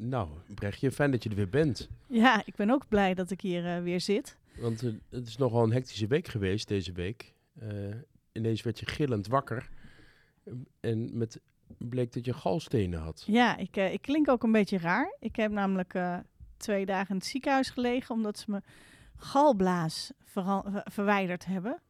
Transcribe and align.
nou, 0.00 0.28
Brechtje, 0.54 0.92
fijn 0.92 1.10
dat 1.10 1.22
je 1.22 1.28
er 1.30 1.36
weer 1.36 1.48
bent. 1.48 1.88
Ja, 2.06 2.42
ik 2.46 2.54
ben 2.56 2.70
ook 2.70 2.88
blij 2.88 3.14
dat 3.14 3.30
ik 3.30 3.40
hier 3.40 3.76
eh, 3.76 3.82
weer 3.82 4.00
zit. 4.00 4.36
Want 4.56 4.82
eh, 4.82 4.92
het 5.10 5.26
is 5.26 5.36
nogal 5.36 5.62
een 5.62 5.72
hectische 5.72 6.06
week 6.06 6.28
geweest 6.28 6.68
deze 6.68 6.92
week. 6.92 7.34
Eh, 7.60 7.68
ineens 8.32 8.62
werd 8.62 8.78
je 8.78 8.86
gillend 8.86 9.26
wakker. 9.26 9.68
En 10.80 11.18
met, 11.18 11.40
bleek 11.78 12.12
dat 12.12 12.24
je 12.24 12.32
galstenen 12.32 13.00
had. 13.00 13.24
Ja, 13.26 13.56
ik, 13.56 13.76
ik 13.76 14.02
klink 14.02 14.28
ook 14.28 14.42
een 14.42 14.52
beetje 14.52 14.78
raar. 14.78 15.16
Ik 15.20 15.36
heb 15.36 15.50
namelijk 15.50 15.98
twee 16.56 16.86
dagen 16.86 17.08
in 17.10 17.16
het 17.16 17.26
ziekenhuis 17.26 17.70
gelegen 17.70 18.14
omdat 18.14 18.38
ze 18.38 18.50
me 18.50 18.60
galblaas 19.16 20.12
ver- 20.24 20.82
verwijderd 20.84 21.46
hebben. 21.46 21.80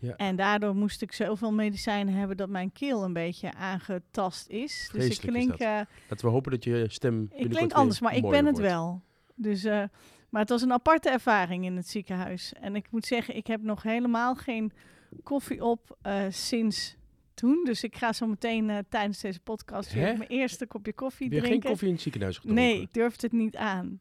Ja. 0.00 0.16
En 0.16 0.36
daardoor 0.36 0.74
moest 0.76 1.02
ik 1.02 1.12
zoveel 1.12 1.52
medicijnen 1.52 2.14
hebben 2.14 2.36
dat 2.36 2.48
mijn 2.48 2.72
keel 2.72 3.04
een 3.04 3.12
beetje 3.12 3.54
aangetast 3.54 4.48
is. 4.48 4.88
dus 4.92 5.04
ik 5.04 5.10
is 5.10 5.18
klink, 5.18 5.48
dat. 5.58 5.60
eh, 5.60 5.80
we 6.20 6.28
hopen 6.28 6.50
dat 6.50 6.64
je 6.64 6.84
stem 6.88 7.28
ik 7.34 7.50
klink 7.50 7.72
anders, 7.72 8.00
maar 8.00 8.16
ik 8.16 8.22
ben 8.22 8.46
het 8.46 8.58
wordt. 8.58 8.70
wel. 8.72 9.02
Dus, 9.34 9.64
eh, 9.64 9.82
maar 10.28 10.40
het 10.40 10.50
was 10.50 10.62
een 10.62 10.72
aparte 10.72 11.10
ervaring 11.10 11.64
in 11.64 11.76
het 11.76 11.88
ziekenhuis. 11.88 12.52
En 12.60 12.76
ik 12.76 12.86
moet 12.90 13.06
zeggen, 13.06 13.36
ik 13.36 13.46
heb 13.46 13.62
nog 13.62 13.82
helemaal 13.82 14.34
geen 14.34 14.72
koffie 15.22 15.64
op 15.64 15.96
eh, 16.02 16.22
sinds 16.28 16.96
toen. 17.34 17.60
Dus 17.64 17.84
ik 17.84 17.96
ga 17.96 18.12
zo 18.12 18.26
meteen 18.26 18.84
tijdens 18.88 19.20
deze 19.20 19.40
podcast 19.40 19.92
weer 19.92 20.16
mijn 20.16 20.30
eerste 20.30 20.66
kopje 20.66 20.92
koffie 20.92 21.24
Heb 21.26 21.32
je 21.34 21.40
geen 21.40 21.48
drinken. 21.48 21.68
koffie 21.70 21.86
in 21.88 21.94
het 21.94 22.02
ziekenhuis 22.02 22.36
gedronken? 22.36 22.64
nee, 22.64 22.80
ik 22.80 22.92
durfde 22.92 23.26
het 23.26 23.36
niet 23.36 23.56
aan. 23.56 24.00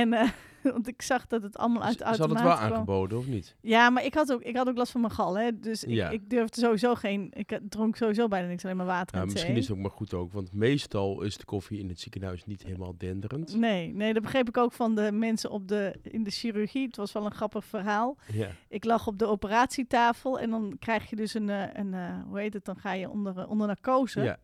En 0.00 0.12
eh, 0.12 0.28
want 0.74 0.88
ik 0.88 1.02
zag 1.02 1.26
dat 1.26 1.42
het 1.42 1.56
allemaal 1.56 1.82
uit 1.82 1.98
de 1.98 1.98
ze 1.98 2.04
hadden 2.04 2.26
automaat 2.26 2.58
het 2.58 2.68
wel 2.68 2.76
aangeboden, 2.76 3.18
of 3.18 3.26
niet? 3.26 3.56
Ja, 3.60 3.90
maar 3.90 4.04
ik 4.04 4.14
had 4.14 4.32
ook, 4.32 4.42
ik 4.42 4.56
had 4.56 4.68
ook 4.68 4.76
last 4.76 4.92
van 4.92 5.00
mijn 5.00 5.12
gal, 5.12 5.38
hè. 5.38 5.60
Dus 5.60 5.84
ik, 5.84 5.90
Ja. 5.90 6.10
ik 6.10 6.30
durfde 6.30 6.60
sowieso 6.60 6.94
geen... 6.94 7.30
Ik 7.32 7.52
eh, 7.52 7.58
dronk 7.68 7.96
sowieso 7.96 8.28
bijna 8.28 8.48
niks, 8.48 8.64
alleen 8.64 8.76
maar 8.76 8.86
water 8.86 9.16
en 9.16 9.24
misschien 9.24 9.46
thee. 9.46 9.56
is 9.56 9.68
het 9.68 9.76
ook 9.76 9.82
maar 9.82 9.90
goed 9.90 10.14
ook, 10.14 10.32
want 10.32 10.52
meestal 10.52 11.22
is 11.22 11.36
de 11.36 11.44
koffie 11.44 11.78
in 11.78 11.88
het 11.88 12.00
ziekenhuis 12.00 12.44
niet 12.44 12.62
helemaal 12.62 12.94
denderend. 12.98 13.56
Nee, 13.56 13.94
nee, 13.94 14.12
dat 14.12 14.22
begreep 14.22 14.48
ik 14.48 14.56
ook 14.56 14.72
van 14.72 14.94
de 14.94 15.12
mensen 15.12 15.50
op 15.50 15.68
de, 15.68 15.94
in 16.02 16.24
de 16.24 16.30
chirurgie. 16.30 16.86
Het 16.86 16.96
was 16.96 17.12
wel 17.12 17.24
een 17.24 17.34
grappig 17.34 17.64
verhaal. 17.64 18.16
Ja. 18.32 18.48
Ik 18.68 18.84
lag 18.84 19.06
op 19.06 19.18
de 19.18 19.26
operatietafel 19.26 20.38
en 20.38 20.50
dan 20.50 20.76
krijg 20.78 21.10
je 21.10 21.16
dus 21.16 21.34
een, 21.34 21.50
eh, 21.50 21.62
een 21.72 21.94
hoe 22.28 22.38
heet 22.38 22.52
het, 22.52 22.64
dan 22.64 22.76
ga 22.76 22.92
je 22.92 23.10
onder, 23.10 23.48
onder 23.48 23.66
narcose. 23.66 24.20
ja. 24.22 24.38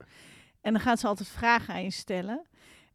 En 0.61 0.73
dan 0.73 0.83
gaan 0.83 0.97
ze 0.99 1.07
altijd 1.07 1.29
vragen 1.29 1.75
aan 1.75 1.83
je 1.83 1.91
stellen. 1.91 2.43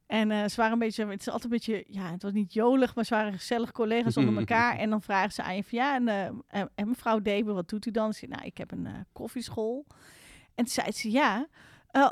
En 0.07 0.31
eh, 0.31 0.47
ze 0.47 0.55
waren 0.55 0.73
een 0.73 0.79
beetje, 0.79 1.05
het 1.05 1.19
is 1.19 1.25
altijd 1.29 1.43
een 1.43 1.49
beetje, 1.57 1.83
ja, 1.87 2.11
het 2.11 2.23
was 2.23 2.31
niet 2.31 2.53
jolig, 2.53 2.95
maar 2.95 3.05
ze 3.05 3.13
waren 3.15 3.33
gezellig 3.33 3.71
collega's 3.71 4.17
onder 4.17 4.37
elkaar. 4.37 4.77
En 4.77 4.89
dan 4.89 5.01
vragen 5.01 5.31
ze 5.31 5.43
aan 5.43 5.55
je 5.55 5.63
van, 5.63 5.77
ja, 5.79 5.95
en, 5.95 6.07
eh, 6.47 6.61
en, 6.75 6.87
mevrouw 6.87 7.19
Debe, 7.21 7.53
wat 7.53 7.69
doet 7.69 7.85
u 7.85 7.91
dan? 7.91 8.13
Ze 8.13 8.19
zei, 8.19 8.31
nou, 8.31 8.45
ik 8.45 8.57
heb 8.57 8.71
een 8.71 8.85
eh, 8.85 8.93
koffieschool. 9.13 9.85
En 10.55 10.63
toen 10.65 10.67
zei 10.67 10.91
ze, 10.91 11.11
ja. 11.11 11.47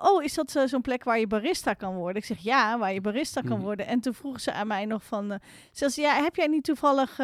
Oh, 0.02 0.24
is 0.24 0.34
dat 0.34 0.62
zo'n 0.66 0.82
plek 0.82 1.04
waar 1.04 1.20
je 1.20 1.28
barista 1.28 1.74
kan 1.74 1.96
worden? 1.96 2.16
Ik 2.22 2.26
zeg, 2.28 2.38
ja, 2.40 2.78
waar 2.80 2.94
je 2.94 3.02
barista 3.02 3.42
kan 3.42 3.52
Mhm. 3.58 3.62
worden. 3.62 3.88
En 3.88 4.00
toen 4.00 4.14
vroegen 4.14 4.42
ze 4.42 4.52
aan 4.54 4.68
mij 4.68 4.86
nog 4.86 5.04
van, 5.04 5.40
zei 5.72 5.92
ze, 5.92 6.02
ja, 6.02 6.24
heb 6.24 6.36
jij 6.36 6.48
niet 6.48 6.64
toevallig 6.64 7.20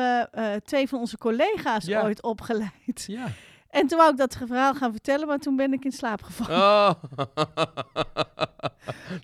twee 0.63 0.87
van 0.87 0.99
onze 0.99 1.17
collega's 1.17 1.85
Ja. 1.85 2.03
ooit 2.03 2.21
opgeleid? 2.23 3.03
ja. 3.07 3.27
En 3.71 3.87
toen 3.87 3.97
wou 3.97 4.11
ik 4.11 4.17
dat 4.17 4.37
verhaal 4.37 4.73
gaan 4.73 4.91
vertellen, 4.91 5.27
maar 5.27 5.37
toen 5.37 5.55
ben 5.55 5.73
ik 5.73 5.85
in 5.85 5.91
slaap 5.91 6.21
gevallen. 6.23 6.55
Oh. 6.61 6.93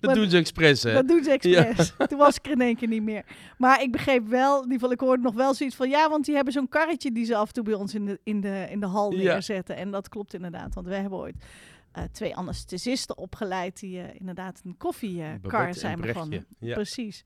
Maar- 0.00 0.14
doen 0.14 0.30
ze 0.30 0.36
expres, 0.36 0.82
hè? 0.82 0.92
Dat 0.92 1.08
doen 1.08 1.24
ze 1.24 1.30
expres. 1.30 1.92
Toen 2.08 2.18
was 2.18 2.36
ik 2.36 2.46
er 2.46 2.52
in 2.52 2.60
één 2.60 2.76
keer 2.76 2.88
niet 2.88 3.02
meer. 3.02 3.24
Maar 3.58 3.82
ik 3.82 3.92
begreep 3.92 4.26
wel, 4.28 4.56
in 4.56 4.62
ieder 4.62 4.72
geval, 4.78 4.92
ik 4.92 5.00
hoorde 5.00 5.22
nog 5.22 5.34
wel 5.34 5.54
zoiets 5.54 5.76
van... 5.76 5.88
ja, 5.88 6.08
want 6.08 6.24
die 6.24 6.34
hebben 6.34 6.52
zo'n 6.52 6.68
karretje 6.68 7.12
die 7.12 7.24
ze 7.24 7.36
af 7.36 7.46
en 7.48 7.54
toe 7.54 7.64
bij 7.64 7.74
ons 7.74 7.94
in 7.94 8.06
de, 8.06 8.20
in 8.22 8.40
de, 8.40 8.66
in 8.70 8.80
de 8.80 8.86
hal 8.86 9.12
Ja. 9.12 9.32
neerzetten. 9.32 9.76
En 9.76 9.90
dat 9.90 10.08
klopt 10.08 10.34
inderdaad, 10.34 10.74
want 10.74 10.86
we 10.86 10.94
hebben 10.94 11.18
ooit 11.18 11.44
eh, 11.92 12.02
twee 12.12 12.36
anesthesisten 12.36 13.18
opgeleid... 13.18 13.80
die 13.80 14.00
eh, 14.00 14.14
inderdaad 14.20 14.60
een 14.64 14.76
koffiekar 14.76 15.74
zijn 15.74 16.00
begonnen. 16.00 16.46
Ja. 16.58 16.74
Precies. 16.74 17.24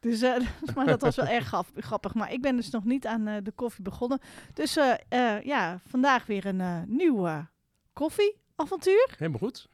Dus, 0.00 0.22
eh, 0.22 0.36
maar 0.74 0.86
dat 0.86 1.00
was 1.00 1.16
wel 1.16 1.26
erg 1.26 1.46
graf- 1.46 1.72
grappig. 1.76 2.14
Maar 2.14 2.32
ik 2.32 2.42
ben 2.42 2.56
dus 2.56 2.70
nog 2.70 2.84
niet 2.84 3.06
aan 3.06 3.26
eh, 3.26 3.36
de 3.42 3.50
koffie 3.52 3.84
begonnen. 3.84 4.18
Dus 4.54 4.76
eh, 4.76 5.42
ja, 5.42 5.80
vandaag 5.86 6.26
weer 6.26 6.46
een 6.46 6.84
nieuw 6.96 7.28
koffieavontuur. 7.92 9.14
Helemaal 9.18 9.38
goed. 9.40 9.68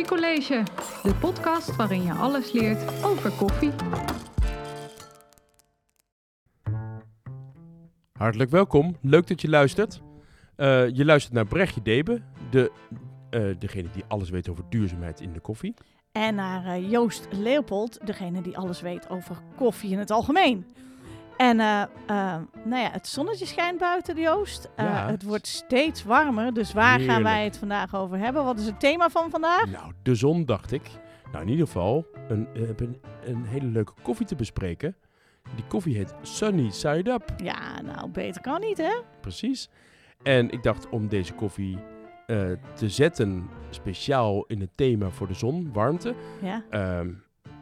Koffiecollege, 0.00 0.62
de 1.02 1.14
podcast 1.14 1.76
waarin 1.76 2.02
je 2.02 2.12
alles 2.12 2.52
leert 2.52 3.04
over 3.04 3.30
koffie. 3.30 3.70
Hartelijk 8.12 8.50
welkom. 8.50 8.96
Leuk 9.00 9.26
dat 9.26 9.40
je 9.40 9.48
luistert. 9.48 10.00
Eh, 10.56 10.88
je 10.88 11.04
luistert 11.04 11.34
naar 11.34 11.46
Brechtje 11.46 11.82
Debe, 11.82 12.22
de, 12.50 12.72
eh, 13.30 13.42
degene 13.58 13.88
die 13.92 14.04
alles 14.08 14.30
weet 14.30 14.48
over 14.48 14.64
duurzaamheid 14.68 15.20
in 15.20 15.32
de 15.32 15.40
koffie. 15.40 15.74
En 16.12 16.34
naar 16.34 16.66
eh, 16.66 16.90
Joost 16.90 17.28
Leopold, 17.30 18.06
degene 18.06 18.40
die 18.40 18.58
alles 18.58 18.80
weet 18.80 19.08
over 19.08 19.36
koffie 19.56 19.90
in 19.90 19.98
het 19.98 20.10
algemeen. 20.10 20.66
En 21.40 21.60
eh, 21.60 21.82
eh, 21.82 21.88
nou 22.64 22.82
ja, 22.82 22.90
het 22.90 23.06
zonnetje 23.06 23.46
schijnt 23.46 23.78
buiten, 23.78 24.20
Joost. 24.20 24.68
Ja. 24.76 25.10
Het 25.10 25.22
wordt 25.22 25.46
steeds 25.46 26.04
warmer, 26.04 26.54
dus 26.54 26.72
waar 26.72 27.00
gaan 27.00 27.22
wij 27.22 27.44
het 27.44 27.58
vandaag 27.58 27.94
over 27.94 28.18
hebben? 28.18 28.44
Wat 28.44 28.58
is 28.58 28.66
het 28.66 28.80
thema 28.80 29.08
van 29.08 29.30
vandaag? 29.30 29.66
Nou, 29.70 29.92
de 30.02 30.14
zon 30.14 30.44
dacht 30.44 30.72
ik. 30.72 30.90
Nou, 31.32 31.44
in 31.44 31.50
ieder 31.50 31.66
geval, 31.66 32.06
een, 32.28 32.48
een, 32.54 33.00
een 33.24 33.44
hele 33.44 33.66
leuke 33.66 33.92
koffie 34.02 34.26
te 34.26 34.34
bespreken. 34.34 34.96
Die 35.54 35.64
koffie 35.68 35.96
heet 35.96 36.14
Sunny 36.22 36.70
Side 36.70 37.10
Up. 37.10 37.34
Ja, 37.36 37.80
nou, 37.80 38.08
beter 38.10 38.40
kan 38.40 38.60
niet, 38.60 38.78
hè? 38.78 38.92
Precies. 39.20 39.68
En 40.22 40.50
ik 40.50 40.62
dacht 40.62 40.88
om 40.88 41.08
deze 41.08 41.32
koffie 41.32 41.78
te 42.74 42.88
zetten, 42.88 43.48
speciaal 43.70 44.44
in 44.46 44.60
het 44.60 44.70
thema 44.74 45.10
voor 45.10 45.26
de 45.26 45.34
zon, 45.34 45.72
warmte, 45.72 46.14
Ja. 46.42 46.64
ehm, 46.70 47.08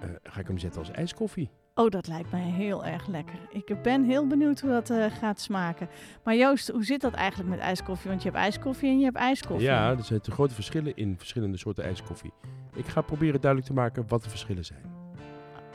eh, 0.00 0.08
ga 0.22 0.40
ik 0.40 0.46
hem 0.46 0.58
zetten 0.58 0.80
als 0.80 0.90
ijskoffie. 0.90 1.50
Oh, 1.78 1.90
dat 1.90 2.06
lijkt 2.06 2.30
mij 2.30 2.40
heel 2.40 2.84
erg 2.84 3.06
lekker. 3.06 3.38
Ik 3.50 3.82
ben 3.82 4.04
heel 4.04 4.26
benieuwd 4.26 4.60
hoe 4.60 4.70
dat 4.70 4.90
eh, 4.90 5.04
gaat 5.18 5.40
smaken. 5.40 5.88
Maar 6.24 6.36
Joost, 6.36 6.68
hoe 6.68 6.84
zit 6.84 7.00
dat 7.00 7.12
eigenlijk 7.12 7.50
met 7.50 7.58
ijskoffie? 7.58 8.10
Want 8.10 8.22
je 8.22 8.28
hebt 8.28 8.40
ijskoffie 8.40 8.88
en 8.88 8.98
je 8.98 9.04
hebt 9.04 9.16
ijskoffie. 9.16 9.66
Ja, 9.66 9.90
er 9.90 10.04
zijn 10.04 10.20
grote 10.22 10.54
verschillen 10.54 10.96
in 10.96 11.14
verschillende 11.18 11.56
soorten 11.56 11.84
ijskoffie. 11.84 12.32
Ik 12.74 12.86
ga 12.86 13.00
proberen 13.00 13.40
duidelijk 13.40 13.70
te 13.70 13.76
maken 13.76 14.04
wat 14.08 14.22
de 14.22 14.30
verschillen 14.30 14.64
zijn. 14.64 14.80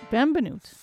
Ik 0.01 0.09
ben 0.09 0.31
benieuwd. 0.31 0.77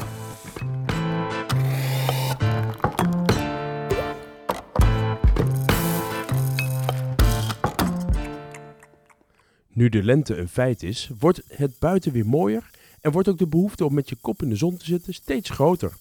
Nu 9.73 9.89
de 9.89 10.03
lente 10.03 10.37
een 10.37 10.49
feit 10.49 10.83
is, 10.83 11.11
wordt 11.19 11.43
het 11.49 11.79
buiten 11.79 12.13
weer 12.13 12.27
mooier 12.27 12.71
en 13.01 13.11
wordt 13.13 13.29
ook 13.29 13.39
de 13.39 13.47
behoefte 13.47 13.85
om 13.85 13.95
met 13.95 14.09
je 14.09 14.17
kop 14.21 14.43
in 14.43 14.49
de 14.49 14.57
zon 14.57 14.77
te 14.77 14.85
zitten 14.85 15.15
steeds 15.15 15.51
groter. 15.51 15.93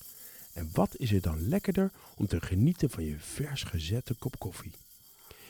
En 0.53 0.69
wat 0.73 0.95
is 0.97 1.11
er 1.11 1.21
dan 1.21 1.47
lekkerder 1.47 1.91
om 2.15 2.27
te 2.27 2.41
genieten 2.41 2.89
van 2.89 3.03
je 3.03 3.15
vers 3.19 3.63
gezette 3.63 4.13
kop 4.13 4.39
koffie? 4.39 4.71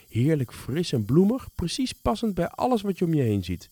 Heerlijk 0.10 0.54
fris 0.54 0.92
en 0.92 1.06
bloemig, 1.06 1.48
precies 1.56 1.92
passend 1.92 2.34
bij 2.34 2.48
alles 2.48 2.82
wat 2.82 2.98
je 2.98 3.06
om 3.06 3.14
je 3.14 3.22
heen 3.22 3.44
ziet. 3.44 3.70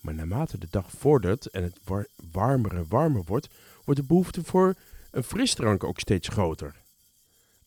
Maar 0.00 0.14
naarmate 0.14 0.58
de 0.58 0.66
dag 0.70 0.90
vordert 0.90 1.46
en 1.46 1.62
het 1.62 1.78
war- 1.84 2.06
warmer 2.32 2.74
en 2.74 2.86
warmer 2.88 3.22
wordt, 3.24 3.48
wordt 3.84 4.00
de 4.00 4.06
behoefte 4.06 4.44
voor 4.44 4.74
een 5.10 5.22
frisdrank 5.22 5.84
ook 5.84 6.00
steeds 6.00 6.28
groter. 6.28 6.74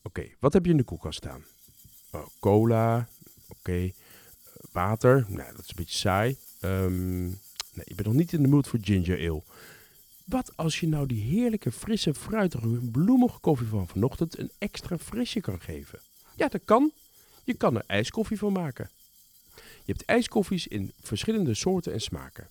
Oké, 0.01 0.27
wat 0.39 0.53
heb 0.53 0.65
je 0.65 0.71
in 0.71 0.77
de 0.77 0.83
koelkast 0.83 1.17
staan? 1.17 1.43
Oh, 2.11 2.25
cola, 2.39 3.07
oké. 3.47 3.91
Water, 4.71 5.25
nou 5.27 5.51
dat 5.55 5.63
is 5.63 5.69
een 5.69 5.75
beetje 5.75 5.97
saai. 5.97 6.37
Ehm, 6.59 7.29
nee, 7.79 7.87
je 7.87 7.95
bent 7.95 8.07
nog 8.07 8.17
niet 8.17 8.33
in 8.33 8.41
de 8.41 8.47
mood 8.47 8.67
voor 8.67 8.79
ginger 8.81 9.29
ale. 9.29 9.43
Wat 10.25 10.57
als 10.57 10.79
je 10.79 10.87
nou 10.87 11.07
die 11.07 11.21
heerlijke, 11.21 11.71
frisse, 11.71 12.13
fruitige, 12.13 12.67
bloemige 12.67 13.39
koffie 13.39 13.67
van 13.67 13.87
vanochtend 13.87 14.37
een 14.37 14.51
extra 14.57 14.97
frisje 14.97 15.41
kan 15.41 15.61
geven? 15.61 15.99
Ja, 16.35 16.47
dat 16.47 16.61
kan. 16.65 16.91
Je 17.43 17.53
kan 17.53 17.75
er 17.75 17.83
ijskoffie 17.87 18.37
van 18.37 18.53
maken. 18.53 18.89
Je 19.55 19.95
hebt 19.95 20.05
ijskoffies 20.05 20.67
in 20.67 20.91
verschillende 21.01 21.53
soorten 21.53 21.93
en 21.93 22.01
smaken. 22.01 22.47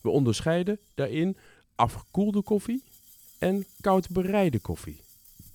We 0.00 0.08
onderscheiden 0.08 0.78
daarin 0.94 1.36
afgekoelde 1.74 2.42
koffie 2.42 2.82
en 3.38 3.66
koud 3.80 4.10
bereide 4.10 4.58
koffie. 4.58 5.00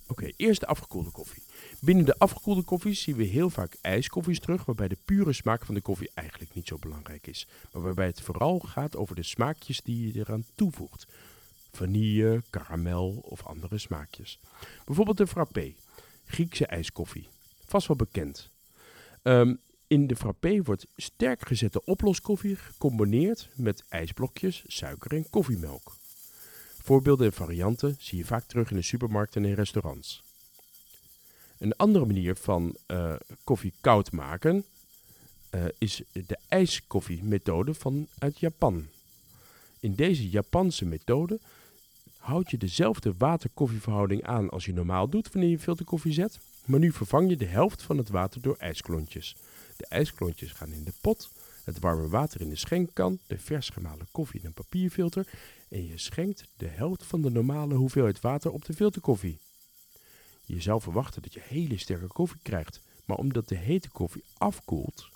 Oké, 0.08 0.30
eerst 0.36 0.60
de 0.60 0.66
afgekoelde 0.66 1.10
koffie. 1.10 1.42
Binnen 1.80 2.04
de 2.04 2.18
afgekoelde 2.18 2.62
koffies 2.62 3.02
zien 3.02 3.16
we 3.16 3.24
heel 3.24 3.50
vaak 3.50 3.76
ijskoffies 3.80 4.40
terug, 4.40 4.64
waarbij 4.64 4.88
de 4.88 4.98
pure 5.04 5.32
smaak 5.32 5.64
van 5.64 5.74
de 5.74 5.80
koffie 5.80 6.10
eigenlijk 6.14 6.54
niet 6.54 6.68
zo 6.68 6.78
belangrijk 6.78 7.26
is. 7.26 7.46
Maar 7.72 7.82
waarbij 7.82 8.06
het 8.06 8.20
vooral 8.20 8.58
gaat 8.58 8.96
over 8.96 9.14
de 9.14 9.22
smaakjes 9.22 9.80
die 9.80 10.12
je 10.12 10.20
eraan 10.20 10.44
toevoegt. 10.54 11.06
Vanille, 11.72 12.42
karamel 12.50 13.18
of 13.22 13.42
andere 13.46 13.78
smaakjes. 13.78 14.38
Bijvoorbeeld 14.84 15.16
de 15.16 15.26
frappé, 15.26 15.74
Griekse 16.24 16.66
ijskoffie. 16.66 17.28
Vast 17.64 17.86
wel 17.86 17.96
bekend. 17.96 18.50
Ehm, 19.22 19.54
in 19.86 20.06
de 20.06 20.16
frappé 20.16 20.62
wordt 20.62 20.86
sterk 20.96 21.46
gezette 21.46 21.84
oploskoffie 21.84 22.56
gecombineerd 22.56 23.48
met 23.54 23.84
ijsblokjes, 23.88 24.62
suiker 24.66 25.12
en 25.12 25.30
koffiemelk. 25.30 25.96
Voorbeelden 26.86 27.26
en 27.26 27.32
varianten 27.32 27.96
zie 27.98 28.18
je 28.18 28.24
vaak 28.24 28.44
terug 28.44 28.70
in 28.70 28.76
de 28.76 28.82
supermarkten 28.82 29.42
en 29.42 29.48
in 29.48 29.54
restaurants. 29.54 30.22
Een 31.58 31.76
andere 31.76 32.06
manier 32.06 32.36
van 32.36 32.76
eh, 32.86 33.14
koffie 33.44 33.72
koud 33.80 34.12
maken 34.12 34.64
eh, 35.50 35.64
is 35.78 36.02
de 36.12 36.38
ijskoffiemethode 36.48 37.74
vanuit 37.74 38.38
Japan. 38.38 38.86
In 39.80 39.94
deze 39.94 40.28
Japanse 40.28 40.84
methode 40.84 41.38
houd 42.18 42.50
je 42.50 42.56
dezelfde 42.56 43.14
water-koffieverhouding 43.18 44.22
aan 44.22 44.50
als 44.50 44.64
je 44.64 44.72
normaal 44.72 45.08
doet 45.08 45.32
wanneer 45.32 45.50
je 45.50 45.58
filterkoffie 45.58 46.12
zet, 46.12 46.38
maar 46.64 46.80
nu 46.80 46.92
vervang 46.92 47.28
je 47.28 47.36
de 47.36 47.46
helft 47.46 47.82
van 47.82 47.98
het 47.98 48.08
water 48.08 48.40
door 48.40 48.56
ijsklontjes. 48.58 49.36
De 49.76 49.86
ijsklontjes 49.86 50.52
gaan 50.52 50.72
in 50.72 50.84
de 50.84 50.92
pot, 51.00 51.30
het 51.64 51.78
warme 51.78 52.08
water 52.08 52.40
in 52.40 52.48
de 52.48 52.56
schenkkan, 52.56 53.18
de 53.26 53.38
vers 53.38 53.68
gemalen 53.68 54.06
koffie 54.10 54.40
in 54.40 54.46
een 54.46 54.52
papierfilter 54.52 55.26
en 55.68 55.86
je 55.86 55.98
schenkt 55.98 56.44
de 56.56 56.68
helft 56.68 57.04
van 57.04 57.22
de 57.22 57.30
normale 57.30 57.74
hoeveelheid 57.74 58.20
water 58.20 58.50
op 58.50 58.64
de 58.64 58.72
filterkoffie. 58.72 59.38
Je 60.44 60.60
zou 60.60 60.80
verwachten 60.80 61.22
dat 61.22 61.34
je 61.34 61.40
hele 61.44 61.78
sterke 61.78 62.06
koffie 62.06 62.40
krijgt, 62.42 62.80
maar 63.04 63.16
omdat 63.16 63.48
de 63.48 63.56
hete 63.56 63.90
koffie 63.90 64.24
afkoelt 64.38 65.08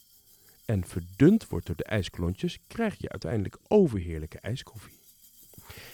en 0.71 0.85
verdund 0.85 1.49
wordt 1.49 1.67
door 1.67 1.77
de 1.77 1.85
ijsklontjes, 1.85 2.59
krijg 2.67 2.95
je 2.99 3.09
uiteindelijk 3.09 3.59
overheerlijke 3.69 4.39
ijskoffie. 4.39 4.93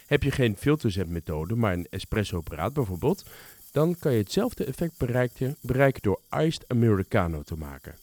Heb 0.07 0.23
je 0.23 0.31
geen 0.31 0.57
filterzetmethode, 0.57 1.55
maar 1.55 1.73
een 1.73 1.87
espresso-apparaat 1.91 2.73
bijvoorbeeld, 2.73 3.25
dan 3.73 3.99
kan 3.99 4.13
je 4.13 4.19
hetzelfde 4.19 4.65
effect 4.65 4.99
bereiken, 4.99 6.03
door 6.03 6.21
iced 6.31 6.65
americano 6.69 7.43
te 7.43 7.57
maken. 7.57 7.95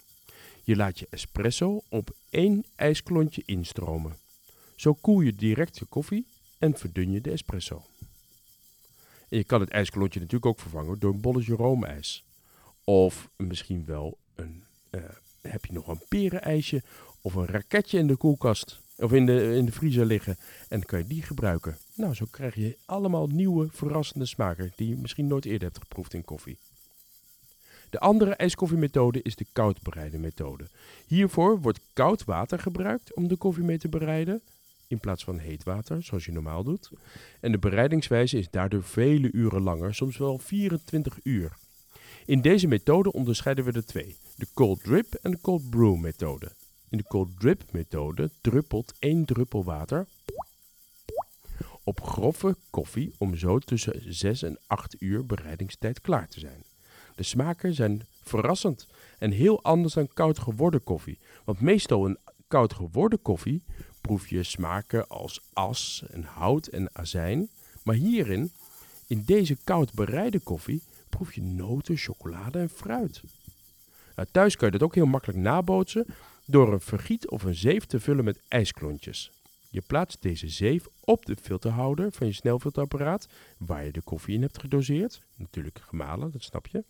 Je 0.63 0.75
laat 0.75 0.99
je 0.99 1.07
espresso 1.09 1.81
op 1.89 2.15
één 2.29 2.65
ijsklontje 2.75 3.43
instromen. 3.45 4.17
Zo 4.75 4.93
koel 4.93 5.21
je 5.21 5.35
direct 5.35 5.77
je 5.77 5.85
koffie 5.85 6.25
en 6.63 6.77
verdun 6.77 7.11
je 7.11 7.21
de 7.21 7.31
espresso. 7.31 7.81
Je 9.29 9.43
kan 9.43 9.59
het 9.59 9.69
ijsklontje 9.69 10.19
natuurlijk 10.19 10.45
ook 10.45 10.59
vervangen 10.59 10.99
door 10.99 11.13
een 11.13 11.21
bolletje 11.21 11.55
roomijs. 11.55 12.23
Of 12.83 13.29
misschien 13.35 13.85
wel 13.85 14.17
een, 14.35 14.63
eh, 14.89 15.01
heb 15.41 15.65
je 15.65 15.73
nog 15.73 15.87
een 15.87 16.01
perenijsje 16.07 16.83
of 17.21 17.33
een 17.33 17.45
raketje 17.45 17.97
in 17.97 18.07
de 18.07 18.15
koelkast 18.15 18.79
of 18.97 19.11
in 19.11 19.25
de, 19.25 19.55
in 19.55 19.65
de 19.65 19.71
vriezer 19.71 20.05
liggen. 20.05 20.37
En 20.69 20.79
dan 20.79 20.85
kan 20.85 20.99
je 20.99 21.07
die 21.07 21.21
gebruiken. 21.21 21.77
Nou, 21.95 22.13
zo 22.13 22.25
krijg 22.31 22.55
je 22.55 22.77
allemaal 22.85 23.27
nieuwe, 23.27 23.67
verrassende 23.71 24.25
smaken 24.25 24.71
die 24.75 24.89
je 24.89 24.97
misschien 24.97 25.27
nooit 25.27 25.45
eerder 25.45 25.67
hebt 25.67 25.79
geproefd 25.79 26.13
in 26.13 26.25
koffie. 26.25 26.57
De 27.89 27.99
andere 27.99 28.35
ijskoffiemethode 28.35 29.21
is 29.21 29.35
de 29.35 29.45
koudbereiden 29.53 30.21
methode. 30.21 30.67
Hiervoor 31.07 31.61
wordt 31.61 31.79
koud 31.93 32.23
water 32.23 32.59
gebruikt 32.59 33.15
om 33.15 33.27
de 33.27 33.35
koffie 33.35 33.63
mee 33.63 33.77
te 33.77 33.89
bereiden, 33.89 34.41
in 34.93 34.99
plaats 34.99 35.23
van 35.23 35.37
heet 35.37 35.63
water, 35.63 36.03
zoals 36.03 36.25
je 36.25 36.31
normaal 36.31 36.63
doet. 36.63 36.89
En 37.39 37.51
de 37.51 37.57
bereidingswijze 37.57 38.37
is 38.37 38.49
daardoor 38.49 38.83
vele 38.83 39.31
uren 39.31 39.61
langer, 39.61 39.95
soms 39.95 40.17
wel 40.17 40.37
24 40.37 41.19
uur. 41.23 41.51
In 42.25 42.41
deze 42.41 42.67
methode 42.67 43.11
onderscheiden 43.11 43.65
we 43.65 43.71
de 43.71 43.83
twee, 43.83 44.15
de 44.35 44.47
cold 44.53 44.83
drip 44.83 45.13
en 45.13 45.31
de 45.31 45.39
cold 45.41 45.69
brew 45.69 45.95
methode. 45.95 46.51
In 46.89 46.97
de 46.97 47.03
cold 47.07 47.29
drip 47.39 47.63
methode 47.71 48.29
druppelt 48.41 48.93
één 48.99 49.25
druppel 49.25 49.63
water 49.63 50.07
op 51.83 52.01
grove 52.01 52.55
koffie 52.69 53.13
om 53.17 53.35
zo 53.35 53.59
tussen 53.59 54.13
6 54.13 54.43
en 54.43 54.57
8 54.67 54.95
uur 55.01 55.25
bereidingstijd 55.25 56.01
klaar 56.01 56.27
te 56.27 56.39
zijn. 56.39 56.63
De 57.15 57.23
smaken 57.23 57.73
zijn 57.73 58.05
verrassend 58.21 58.87
en 59.19 59.31
heel 59.31 59.63
anders 59.63 59.93
dan 59.93 60.07
koud 60.13 60.39
geworden 60.39 60.83
koffie. 60.83 61.19
Want 61.43 61.61
meestal 61.61 62.05
in 62.05 62.17
koud 62.47 62.73
geworden 62.73 63.21
koffie 63.21 63.63
proef 64.07 64.27
je 64.27 64.43
smaken 64.43 65.07
als 65.07 65.41
as 65.53 66.03
en 66.11 66.23
hout 66.23 66.67
en 66.67 66.89
azijn. 66.93 67.49
Maar 67.83 67.95
hierin, 67.95 68.51
in 69.07 69.23
deze 69.25 69.57
koud 69.63 69.93
bereide 69.93 70.39
koffie, 70.39 70.81
proef 71.09 71.33
je 71.33 71.41
noten, 71.41 71.97
chocolade 71.97 72.59
en 72.59 72.69
fruit. 72.69 73.21
Nou, 74.15 74.27
thuis 74.31 74.55
kan 74.55 74.67
je 74.71 74.77
dat 74.77 74.87
ook 74.87 74.95
heel 74.95 75.05
makkelijk 75.05 75.39
nabootsen 75.39 76.05
door 76.45 76.73
een 76.73 76.81
vergiet 76.81 77.29
of 77.29 77.43
een 77.43 77.55
zeef 77.55 77.85
te 77.85 77.99
vullen 77.99 78.23
met 78.23 78.39
ijsklontjes. 78.47 79.31
Je 79.69 79.81
plaatst 79.81 80.21
deze 80.21 80.47
zeef 80.49 80.87
op 81.03 81.25
de 81.25 81.35
filterhouder 81.41 82.11
van 82.11 82.27
je 82.27 82.33
snelfilterapparaat, 82.33 83.27
waar 83.57 83.85
je 83.85 83.91
de 83.91 84.01
koffie 84.01 84.35
in 84.35 84.41
hebt 84.41 84.59
gedoseerd. 84.59 85.21
Natuurlijk 85.35 85.79
gemalen, 85.87 86.31
dat 86.31 86.43
snap 86.43 86.67
je. 86.67 86.83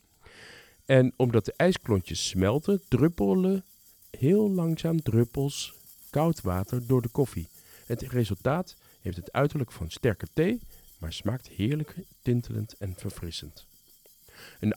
En 0.86 1.13
omdat 1.15 1.45
de 1.45 1.54
ijsklontjes 1.57 2.27
smelten, 2.27 2.81
druppelen 2.88 3.63
heel 4.10 4.51
langzaam 4.51 5.01
druppels 5.01 5.74
koud 6.13 6.42
water 6.42 6.88
door 6.88 7.01
de 7.01 7.10
koffie. 7.10 7.48
Het 7.86 8.01
resultaat 8.01 8.75
heeft 9.01 9.18
het 9.18 9.31
uiterlijk 9.31 9.71
van 9.71 9.89
sterke 9.89 10.27
thee, 10.33 10.60
maar 11.00 11.13
smaakt 11.13 11.48
heerlijk 11.48 11.95
tintelend 12.21 12.75
en 12.77 12.94
verfrissend. 12.98 13.65
Een 14.60 14.75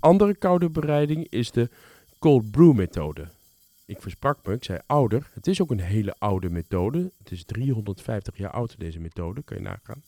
andere 0.00 0.34
koude 0.34 0.70
bereiding 0.70 1.26
is 1.30 1.50
de 1.50 1.70
cold 2.18 2.50
brew 2.50 2.72
methode. 2.72 3.28
Ik 3.86 4.02
versprak 4.02 4.46
me, 4.46 4.54
ik 4.54 4.64
zei 4.64 4.78
ouder. 4.86 5.30
Het 5.34 5.46
is 5.46 5.62
ook 5.62 5.70
een 5.70 5.80
hele 5.80 6.14
oude 6.18 6.50
methode. 6.50 7.10
Het 7.18 7.30
is 7.30 7.44
350 7.44 8.36
jaar 8.36 8.50
oud 8.50 8.78
deze 8.78 9.00
methode, 9.00 9.42
kan 9.42 9.56
je 9.56 9.62
nagaan. 9.62 10.02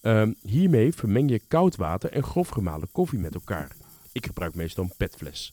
Ehm, 0.00 0.32
hiermee 0.42 0.92
vermeng 0.92 1.30
je 1.30 1.40
koud 1.48 1.76
water 1.76 2.10
en 2.12 2.22
grof 2.22 2.48
gemalen 2.48 2.88
koffie 2.92 3.18
met 3.18 3.34
elkaar. 3.34 3.76
Ik 4.12 4.26
gebruik 4.26 4.54
meestal 4.54 4.84
een 4.84 4.96
petfles, 4.96 5.52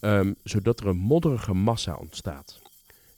ehm, 0.00 0.32
zodat 0.42 0.80
er 0.80 0.86
een 0.86 0.96
modderige 0.96 1.54
massa 1.54 1.94
ontstaat. 1.94 2.63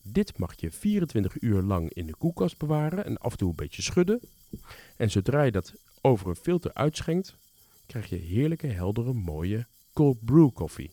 Dit 0.09 0.39
mag 0.39 0.61
je 0.61 0.71
24 0.71 1.41
uur 1.41 1.63
lang 1.63 1.93
in 1.93 2.07
de 2.07 2.15
koelkast 2.17 2.59
bewaren 2.59 3.05
en 3.05 3.19
af 3.19 3.33
en 3.33 3.39
toe 3.39 3.49
een 3.49 3.57
beetje 3.57 3.83
schudden. 3.83 4.21
En 4.97 5.11
zodra 5.11 5.43
je 5.43 5.51
dat 5.51 5.75
over 6.01 6.29
een 6.29 6.37
filter 6.37 6.75
uitschenkt, 6.75 7.37
krijg 7.87 8.09
je 8.09 8.17
heerlijke, 8.17 8.67
heldere, 8.67 9.13
mooie 9.13 9.67
cold 9.93 10.25
brew 10.25 10.51
koffie. 10.53 10.91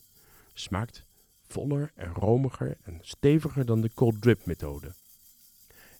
Smaakt 0.54 1.04
voller 1.48 1.92
en 1.96 2.14
romiger 2.14 2.78
en 2.84 3.00
steviger 3.02 3.66
dan 3.66 3.82
de 3.82 3.92
cold 3.94 4.22
drip 4.22 4.46
methode. 4.46 4.94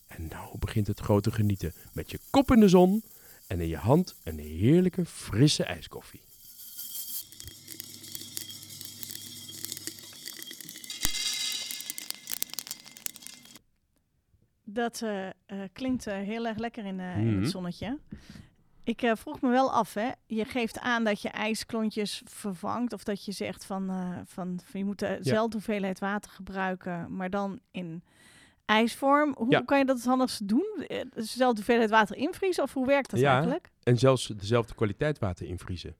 En 0.08 0.28
nou 0.28 0.58
begint 0.60 0.88
het 0.88 1.00
grote 1.00 1.32
genieten 1.32 1.74
met 1.94 2.12
je 2.12 2.20
kop 2.30 2.52
in 2.52 2.60
de 2.60 2.70
zon 2.70 3.04
en 3.48 3.60
in 3.60 3.68
je 3.68 3.78
hand 3.78 4.16
een 4.24 4.40
heerlijke 4.40 5.06
frisse 5.06 5.64
ijskoffie. 5.64 6.22
Dat 14.66 15.02
eh, 15.02 15.28
eh, 15.28 15.34
klinkt 15.74 16.08
eh, 16.08 16.16
heel 16.18 16.48
erg 16.48 16.58
lekker 16.58 16.86
in, 16.86 17.00
in 17.00 17.28
Mhm. 17.34 17.42
het 17.42 17.52
zonnetje. 17.52 18.00
Ik 18.84 19.12
vroeg 19.16 19.42
me 19.42 19.50
wel 19.50 19.72
af, 19.72 19.94
hè. 19.94 20.10
Je 20.26 20.46
geeft 20.46 20.80
aan 20.80 21.04
dat 21.04 21.22
je 21.22 21.30
ijsklontjes 21.30 22.22
vervangt. 22.26 22.94
Of 22.94 23.04
dat 23.04 23.26
je 23.26 23.32
zegt 23.32 23.66
van, 23.66 23.88
van, 24.26 24.60
van 24.64 24.80
je 24.80 24.86
moet 24.86 25.00
dezelfde 25.00 25.54
hoeveelheid 25.58 26.00
water 26.00 26.32
gebruiken, 26.32 27.16
maar 27.16 27.30
dan 27.30 27.60
in 27.72 28.04
ijsvorm. 28.66 29.34
Hoe 29.38 29.52
Ja. 29.52 29.62
kan 29.62 29.78
je 29.78 29.86
dat 29.86 29.96
het 29.98 30.06
handigst 30.06 30.48
doen? 30.48 30.86
Dezelfde 31.14 31.56
hoeveelheid 31.56 31.90
water 31.90 32.16
invriezen? 32.18 32.64
Of 32.64 32.74
hoe 32.74 32.86
werkt 32.86 33.10
dat 33.10 33.20
Ja. 33.20 33.32
eigenlijk? 33.34 33.72
En 33.84 33.98
zelfs 33.98 34.28
dezelfde 34.28 34.76
kwaliteit 34.76 35.20
water 35.20 35.48
invriezen. 35.48 35.96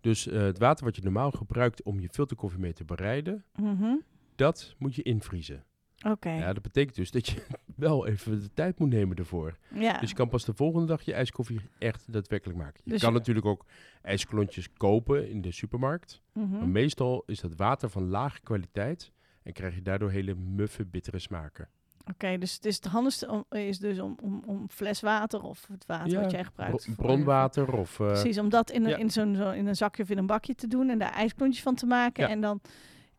Dus 0.00 0.24
het 0.24 0.58
water 0.58 0.84
wat 0.84 0.96
je 0.96 1.02
normaal 1.02 1.30
gebruikt 1.30 1.82
om 1.82 2.00
je 2.00 2.08
filterkoffie 2.08 2.60
mee 2.60 2.72
te 2.72 2.84
bereiden, 2.84 3.44
Mhm. 3.56 3.94
dat 4.36 4.74
moet 4.78 4.94
je 4.94 5.02
invriezen. 5.02 5.64
Oké. 6.06 6.30
Ja, 6.30 6.52
dat 6.52 6.62
betekent 6.62 6.96
dus 6.96 7.10
dat 7.10 7.26
je 7.28 7.46
wel 7.76 8.06
even 8.06 8.40
de 8.40 8.50
tijd 8.54 8.78
moet 8.78 8.88
nemen 8.90 9.16
ervoor. 9.16 9.56
Ja. 9.74 9.98
Dus 9.98 10.08
je 10.10 10.16
kan 10.16 10.28
pas 10.28 10.44
de 10.44 10.54
volgende 10.54 10.86
dag 10.86 11.02
je 11.02 11.14
ijskoffie 11.14 11.60
echt 11.78 12.12
daadwerkelijk 12.12 12.58
maken. 12.58 12.80
Je 12.84 12.90
Dus 12.90 13.00
kan 13.02 13.12
natuurlijk 13.12 13.46
ook 13.46 13.64
ijsklontjes 14.02 14.68
kopen 14.76 15.30
in 15.30 15.40
de 15.40 15.52
supermarkt. 15.52 16.20
Mhm. 16.32 16.50
Maar 16.58 16.68
meestal 16.68 17.22
is 17.26 17.40
dat 17.40 17.54
water 17.56 17.88
van 17.90 18.08
lage 18.08 18.40
kwaliteit 18.40 19.12
en 19.42 19.52
krijg 19.52 19.74
je 19.74 19.82
daardoor 19.82 20.10
hele 20.10 20.34
muffe, 20.34 20.84
bittere 20.84 21.18
smaken. 21.18 21.68
Oké, 22.10 22.38
dus 22.38 22.54
het 22.54 22.64
is 22.64 22.74
het 22.76 22.84
handigste 22.84 23.30
om, 23.30 23.44
is 23.58 23.78
dus 23.78 23.98
om, 24.00 24.16
om, 24.22 24.42
om 24.46 24.66
fleswater 24.70 25.42
of 25.42 25.66
het 25.72 25.86
water 25.86 26.12
Ja, 26.12 26.20
wat 26.20 26.30
jij 26.30 26.44
gebruikt. 26.44 26.84
Bro- 26.84 26.94
voor- 26.94 27.04
bronwater 27.04 27.72
of... 27.72 28.00
eh, 28.00 28.06
Precies, 28.06 28.38
om 28.38 28.48
dat 28.48 28.70
in, 28.70 28.84
een, 28.84 28.90
ja. 28.90 28.96
in, 28.96 29.10
zo'n, 29.10 29.34
zo, 29.36 29.50
in 29.50 29.66
een 29.66 29.76
zakje 29.76 30.02
of 30.02 30.10
in 30.10 30.18
een 30.18 30.26
bakje 30.26 30.54
te 30.54 30.66
doen 30.68 30.88
en 30.90 30.98
daar 30.98 31.12
ijsklontjes 31.12 31.62
van 31.62 31.74
te 31.74 31.86
maken. 31.86 32.22
Ja. 32.24 32.30
En 32.30 32.40
dan 32.40 32.60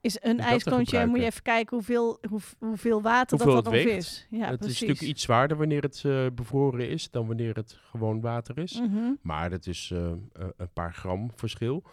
is 0.05 0.17
een 0.21 0.39
ijsklontje, 0.39 0.97
en 0.97 1.09
moet 1.09 1.19
je 1.19 1.25
even 1.25 1.41
kijken 1.41 1.75
hoeveel, 1.77 2.17
hoe, 2.29 2.39
hoeveel 2.59 3.01
water 3.01 3.37
Hoeveel 3.37 3.55
dat 3.55 3.63
dan 3.63 3.73
weegt. 3.73 3.95
is. 3.97 4.27
Ja, 4.29 4.47
het 4.47 4.59
precies. 4.59 4.73
is 4.75 4.79
natuurlijk 4.87 5.09
iets 5.11 5.21
zwaarder 5.23 5.57
wanneer 5.57 5.81
het 5.81 6.01
eh, 6.05 6.25
bevroren 6.33 6.89
is 6.89 7.09
dan 7.11 7.27
wanneer 7.27 7.55
het 7.55 7.79
gewoon 7.89 8.21
water 8.21 8.57
is. 8.57 8.79
Mhm. 8.81 9.13
Maar 9.21 9.49
dat 9.49 9.65
is 9.67 9.89
eh, 9.93 10.11
eh, 10.11 10.17
een 10.57 10.73
paar 10.73 10.93
gram 10.93 11.31
verschil. 11.35 11.83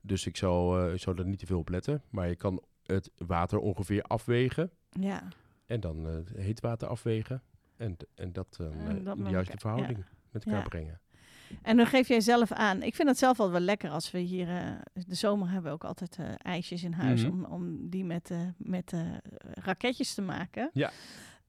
Dus 0.00 0.26
ik 0.26 0.36
zou, 0.36 0.92
ik 0.92 1.00
zou 1.00 1.18
er 1.18 1.26
niet 1.26 1.38
te 1.38 1.46
veel 1.46 1.58
op 1.58 1.68
letten. 1.68 2.02
Maar 2.10 2.28
je 2.28 2.36
kan 2.36 2.62
het 2.82 3.10
water 3.26 3.58
ongeveer 3.58 4.02
afwegen. 4.02 4.70
Ja, 4.90 5.22
En 5.66 5.80
dan 5.80 6.24
heet 6.36 6.60
water 6.60 6.88
afwegen. 6.88 7.42
En, 7.76 7.96
en 8.14 8.32
dat 8.32 8.58
in 9.16 9.24
de 9.24 9.30
juiste 9.30 9.58
verhouding 9.58 10.04
met 10.30 10.44
elkaar 10.44 10.60
Ja. 10.62 10.68
brengen. 10.68 11.00
En 11.62 11.76
dan 11.76 11.86
geef 11.86 12.08
jij 12.08 12.20
zelf 12.20 12.52
aan. 12.52 12.82
Ik 12.82 12.94
vind 12.94 13.08
het 13.08 13.18
zelf 13.18 13.36
wel 13.36 13.50
wel 13.50 13.60
lekker 13.60 13.90
als 13.90 14.10
we 14.10 14.18
hier... 14.18 14.48
eh, 14.48 14.70
de 15.06 15.14
zomer 15.14 15.46
hebben 15.50 15.64
we 15.70 15.70
ook 15.76 15.84
altijd 15.84 16.16
eh, 16.18 16.26
ijsjes 16.38 16.82
in 16.82 16.92
huis... 16.92 17.22
Mhm. 17.22 17.30
om, 17.32 17.44
om 17.44 17.88
die 17.90 18.04
met, 18.04 18.30
eh, 18.30 18.38
met 18.56 18.92
raketjes 19.54 20.14
te 20.14 20.22
maken. 20.22 20.70
Ja. 20.72 20.90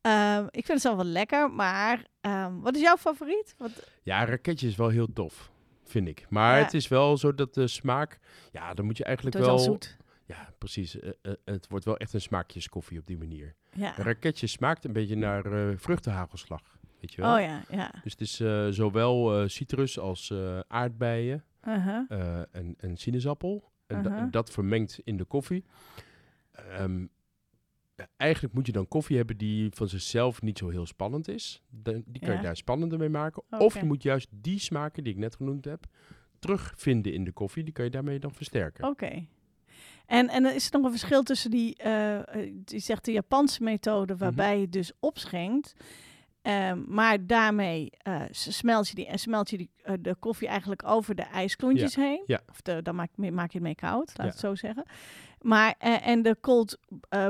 Ehm, 0.02 0.44
ik 0.46 0.52
vind 0.66 0.68
het 0.68 0.82
zelf 0.82 0.96
wel 0.96 1.06
lekker, 1.06 1.52
maar 1.52 2.06
ehm, 2.22 2.60
wat 2.60 2.76
is 2.76 2.82
jouw 2.82 2.98
favoriet? 2.98 3.54
Wat, 3.58 3.72
Ja, 4.04 4.26
raketje 4.26 4.68
is 4.68 4.76
wel 4.76 4.90
heel 4.90 5.14
tof, 5.14 5.52
vind 5.84 6.08
ik. 6.08 6.26
Maar 6.30 6.58
Ja. 6.58 6.64
het 6.64 6.74
is 6.74 6.88
wel 6.88 7.18
zo 7.18 7.36
dat 7.36 7.54
de 7.54 7.68
smaak... 7.68 8.20
Ja, 8.52 8.74
dan 8.74 8.86
moet 8.86 8.98
je 8.98 9.04
eigenlijk 9.04 9.38
wel... 9.38 9.60
zoet. 9.60 9.98
Ja, 10.26 10.54
precies. 10.58 10.98
Het 11.46 11.68
wordt 11.70 11.86
wel 11.86 11.98
echt 11.98 12.14
een 12.14 12.22
smaakjeskoffie 12.22 13.00
op 13.00 13.08
die 13.08 13.18
manier. 13.18 13.56
Ja. 13.72 13.98
Een 13.98 14.04
raketje 14.04 14.48
smaakt 14.48 14.86
een 14.86 14.94
beetje 14.94 15.16
naar 15.16 15.46
eh, 15.70 15.78
vruchtenhagelslag, 15.78 16.62
weet 17.00 17.14
je 17.14 17.22
wel? 17.22 17.36
Oh 17.36 17.42
ja, 17.42 17.62
ja. 17.70 17.92
Dus 18.04 18.12
het 18.12 18.22
is 18.22 18.40
eh, 18.40 18.68
zowel 18.70 19.42
eh, 19.42 19.48
citrus 19.48 20.00
als 20.00 20.30
eh, 20.32 20.60
aardbeien 20.68 21.44
Uh-huh. 21.68 22.42
en, 22.52 22.76
en 22.78 22.98
sinaasappel. 22.98 23.72
En, 23.88 24.02
da- 24.04 24.10
Uh-huh. 24.10 24.24
en 24.24 24.32
dat 24.32 24.50
vermengt 24.50 25.00
in 25.04 25.18
de 25.18 25.26
koffie. 25.26 25.64
Ehm, 26.52 27.06
eigenlijk 28.18 28.54
moet 28.54 28.66
je 28.66 28.72
dan 28.72 28.88
koffie 28.88 29.18
hebben 29.18 29.38
die 29.38 29.70
van 29.74 29.88
zichzelf 29.88 30.42
niet 30.42 30.58
zo 30.58 30.70
heel 30.70 30.86
spannend 30.86 31.28
is. 31.28 31.62
Die 32.06 32.20
kan 32.20 32.30
Ja. 32.30 32.36
je 32.36 32.42
daar 32.42 32.58
spannender 32.58 33.00
mee 33.00 33.10
maken. 33.10 33.44
Of 33.50 33.60
Oké. 33.62 33.80
je 33.80 33.86
moet 33.86 34.04
juist 34.04 34.28
die 34.32 34.60
smaken 34.60 35.04
die 35.04 35.14
ik 35.14 35.20
net 35.20 35.36
genoemd 35.36 35.66
heb, 35.66 35.86
terugvinden 36.40 37.14
in 37.14 37.24
de 37.24 37.32
koffie. 37.32 37.64
Die 37.64 37.74
kan 37.74 37.86
je 37.86 37.92
daarmee 37.92 38.20
dan 38.20 38.34
versterken. 38.34 38.88
Oké. 38.88 39.26
En, 40.06 40.28
en 40.30 40.46
is 40.56 40.66
er 40.66 40.72
nog 40.78 40.84
een 40.84 40.98
verschil 40.98 41.24
tussen 41.24 41.52
die, 41.52 41.78
die 42.66 42.80
zegt 42.80 43.06
de 43.06 43.12
Japanse 43.12 43.64
methode, 43.64 44.14
Mhm. 44.14 44.22
waarbij 44.24 44.60
je 44.60 44.70
dus 44.70 44.92
opschenkt, 45.00 45.74
ehm, 46.50 46.84
maar 46.88 47.26
daarmee 47.28 47.90
eh, 47.98 48.22
smelt 48.32 48.88
je, 48.90 48.96
die, 48.96 49.06
en 49.08 49.20
smelt 49.20 49.50
je 49.50 49.58
die, 49.58 49.70
eh, 49.82 49.94
de 50.00 50.16
koffie 50.16 50.48
eigenlijk 50.48 50.84
over 50.88 51.16
de 51.16 51.22
ijsklontjes 51.24 51.96
heen. 51.96 52.24
ja. 52.26 52.42
Of 52.50 52.62
de, 52.62 52.82
dan 52.82 52.96
maak, 52.96 53.10
maak 53.18 53.52
je 53.52 53.58
het 53.58 53.62
mee 53.68 53.76
koud, 53.76 54.08
laat 54.18 54.26
Ja. 54.28 54.32
het 54.32 54.40
zo 54.40 54.56
zeggen. 54.56 54.86
Maar, 55.42 55.76
eh, 55.78 56.08
en 56.08 56.22
de 56.22 56.38
cold 56.42 56.78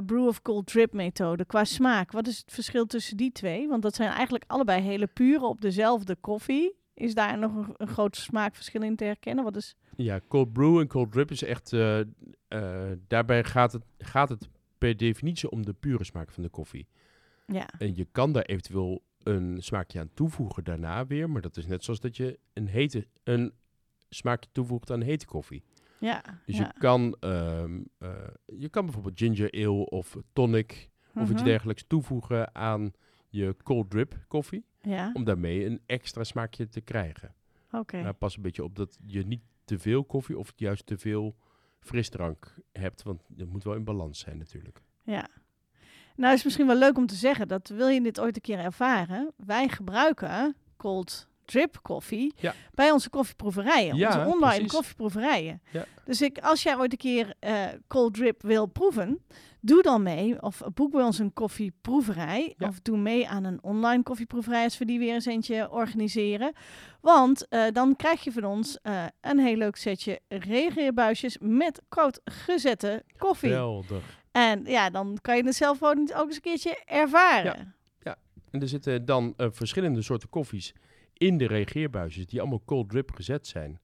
brew 0.05 0.27
of 0.27 0.41
cold 0.41 0.67
drip 0.67 0.93
methode, 0.93 1.45
qua 1.45 1.63
smaak, 1.63 2.11
wat 2.11 2.27
is 2.27 2.37
het 2.37 2.51
verschil 2.53 2.85
tussen 2.85 3.17
die 3.17 3.31
twee? 3.31 3.67
Want 3.67 3.81
dat 3.81 3.95
zijn 3.95 4.09
eigenlijk 4.09 4.43
allebei 4.47 4.81
hele 4.81 5.07
pure 5.07 5.45
op 5.45 5.61
dezelfde 5.61 6.15
koffie. 6.15 6.77
Is 6.93 7.13
daar 7.13 7.37
nog 7.37 7.55
een, 7.55 7.73
een 7.77 7.87
groot 7.87 8.15
smaakverschil 8.15 8.81
in 8.81 8.95
te 8.95 9.03
herkennen? 9.03 9.43
Wat 9.43 9.55
is... 9.55 9.75
Ja, 9.95 10.19
cold 10.27 10.53
brew 10.53 10.79
en 10.79 10.87
cold 10.87 11.11
drip 11.11 11.31
is 11.31 11.43
echt... 11.43 11.69
daarbij 13.07 13.43
gaat 13.43 13.71
het, 13.71 13.83
gaat 13.97 14.29
het 14.29 14.49
per 14.77 14.97
definitie 14.97 15.49
om 15.49 15.65
de 15.65 15.73
pure 15.73 16.03
smaak 16.03 16.31
van 16.31 16.43
de 16.43 16.49
koffie. 16.49 16.87
Ja, 17.45 17.69
En 17.77 17.95
je 17.95 18.07
kan 18.11 18.31
daar 18.31 18.43
eventueel 18.43 19.01
een 19.23 19.61
smaakje 19.61 19.99
aan 19.99 20.09
toevoegen 20.13 20.63
daarna 20.63 21.05
weer. 21.07 21.29
Maar 21.29 21.41
dat 21.41 21.57
is 21.57 21.65
net 21.65 21.83
zoals 21.83 21.99
dat 21.99 22.17
je 22.17 22.39
een, 22.53 22.67
hete, 22.67 23.07
een 23.23 23.53
smaakje 24.09 24.49
toevoegt 24.51 24.91
aan 24.91 25.01
hete 25.01 25.25
koffie. 25.25 25.63
ja. 25.99 26.23
Dus 26.45 26.57
ja. 26.57 26.71
je, 26.73 26.79
kan, 26.79 27.15
ehm, 27.19 27.81
eh, 27.97 28.27
je 28.45 28.69
kan 28.69 28.85
bijvoorbeeld 28.85 29.17
ginger 29.19 29.51
ale 29.51 29.85
of 29.89 30.17
tonic 30.33 30.89
of 31.15 31.21
iets 31.29 31.41
Mhm. 31.41 31.43
dergelijks 31.49 31.83
toevoegen 31.87 32.55
aan 32.55 32.91
je 33.29 33.55
cold 33.63 33.89
drip 33.89 34.17
koffie. 34.27 34.65
Ja, 34.81 35.11
Om 35.13 35.23
daarmee 35.23 35.65
een 35.65 35.81
extra 35.85 36.23
smaakje 36.23 36.67
te 36.67 36.81
krijgen. 36.81 37.35
oké. 37.71 38.01
Maar 38.01 38.13
pas 38.13 38.35
een 38.35 38.41
beetje 38.41 38.63
op 38.63 38.75
dat 38.75 38.97
je 39.05 39.25
niet 39.25 39.41
te 39.65 39.79
veel 39.79 40.03
koffie 40.05 40.37
of 40.37 40.53
juist 40.55 40.85
te 40.85 40.97
veel 40.97 41.35
frisdrank 41.79 42.55
hebt. 42.71 43.03
Want 43.03 43.23
het 43.37 43.49
moet 43.49 43.63
wel 43.63 43.75
in 43.75 43.83
balans 43.83 44.19
zijn 44.19 44.37
natuurlijk. 44.37 44.81
Ja. 45.03 45.27
Nou, 46.19 46.33
is 46.33 46.43
misschien 46.43 46.67
wel 46.67 46.75
leuk 46.75 46.97
om 46.97 47.05
te 47.05 47.15
zeggen 47.15 47.47
dat 47.47 47.67
wil 47.67 47.87
je 47.87 48.01
dit 48.01 48.19
ooit 48.19 48.35
een 48.35 48.41
keer 48.41 48.59
ervaren, 48.59 49.31
wij 49.45 49.67
gebruiken 49.67 50.55
cold 50.77 51.27
drip 51.45 51.79
koffie 51.81 52.33
Ja. 52.35 52.53
bij 52.73 52.91
onze 52.91 53.09
koffieproeverijen, 53.09 53.95
Ja, 53.95 54.07
onze 54.07 54.19
online 54.35 54.53
precies. 54.55 54.71
koffieproeverijen. 54.71 55.61
Ja. 55.71 55.85
Dus 56.05 56.21
ik, 56.21 56.37
als 56.39 56.63
jij 56.63 56.77
ooit 56.77 56.91
een 56.91 56.97
keer 56.97 57.33
eh, 57.39 57.63
cold 57.87 58.13
drip 58.13 58.41
wil 58.41 58.65
proeven, 58.65 59.19
doe 59.61 59.81
dan 59.81 60.03
mee 60.03 60.41
of 60.41 60.61
boek 60.73 60.91
bij 60.91 61.03
ons 61.03 61.19
een 61.19 61.33
koffieproeverij 61.33 62.55
of 62.59 62.79
doe 62.81 62.97
mee 62.97 63.27
aan 63.27 63.43
een 63.43 63.63
online 63.63 64.03
koffieproeverij 64.03 64.63
als 64.63 64.77
we 64.77 64.85
die 64.85 64.99
weer 64.99 65.13
eens 65.13 65.25
eentje 65.25 65.71
organiseren. 65.71 66.53
Want 67.01 67.47
eh, 67.47 67.63
dan 67.73 67.95
krijg 67.95 68.23
je 68.23 68.31
van 68.31 68.43
ons 68.45 68.77
eh, 68.81 69.03
een 69.21 69.39
heel 69.39 69.55
leuk 69.55 69.75
setje 69.75 70.19
reageerbuisjes 70.27 71.37
met 71.41 71.81
koud 71.89 72.19
gezette 72.23 73.03
koffie. 73.17 73.49
Geweldig. 73.49 74.17
En 74.31 74.63
ja, 74.65 74.89
dan 74.89 75.17
kan 75.21 75.37
je 75.37 75.43
het 75.43 75.55
zelf 75.55 75.77
gewoon 75.77 76.11
ook 76.15 76.25
eens 76.25 76.35
een 76.35 76.41
keertje 76.41 76.83
ervaren. 76.85 77.73
En 78.51 78.61
er 78.61 78.67
zitten 78.67 79.05
dan 79.05 79.33
eh, 79.37 79.47
verschillende 79.51 80.01
soorten 80.01 80.29
koffies 80.29 80.73
in 81.13 81.37
de 81.37 81.47
reageerbuisjes 81.47 82.25
die 82.25 82.39
allemaal 82.39 82.61
cold 82.65 82.89
drip 82.89 83.11
gezet 83.11 83.47
zijn. 83.47 83.79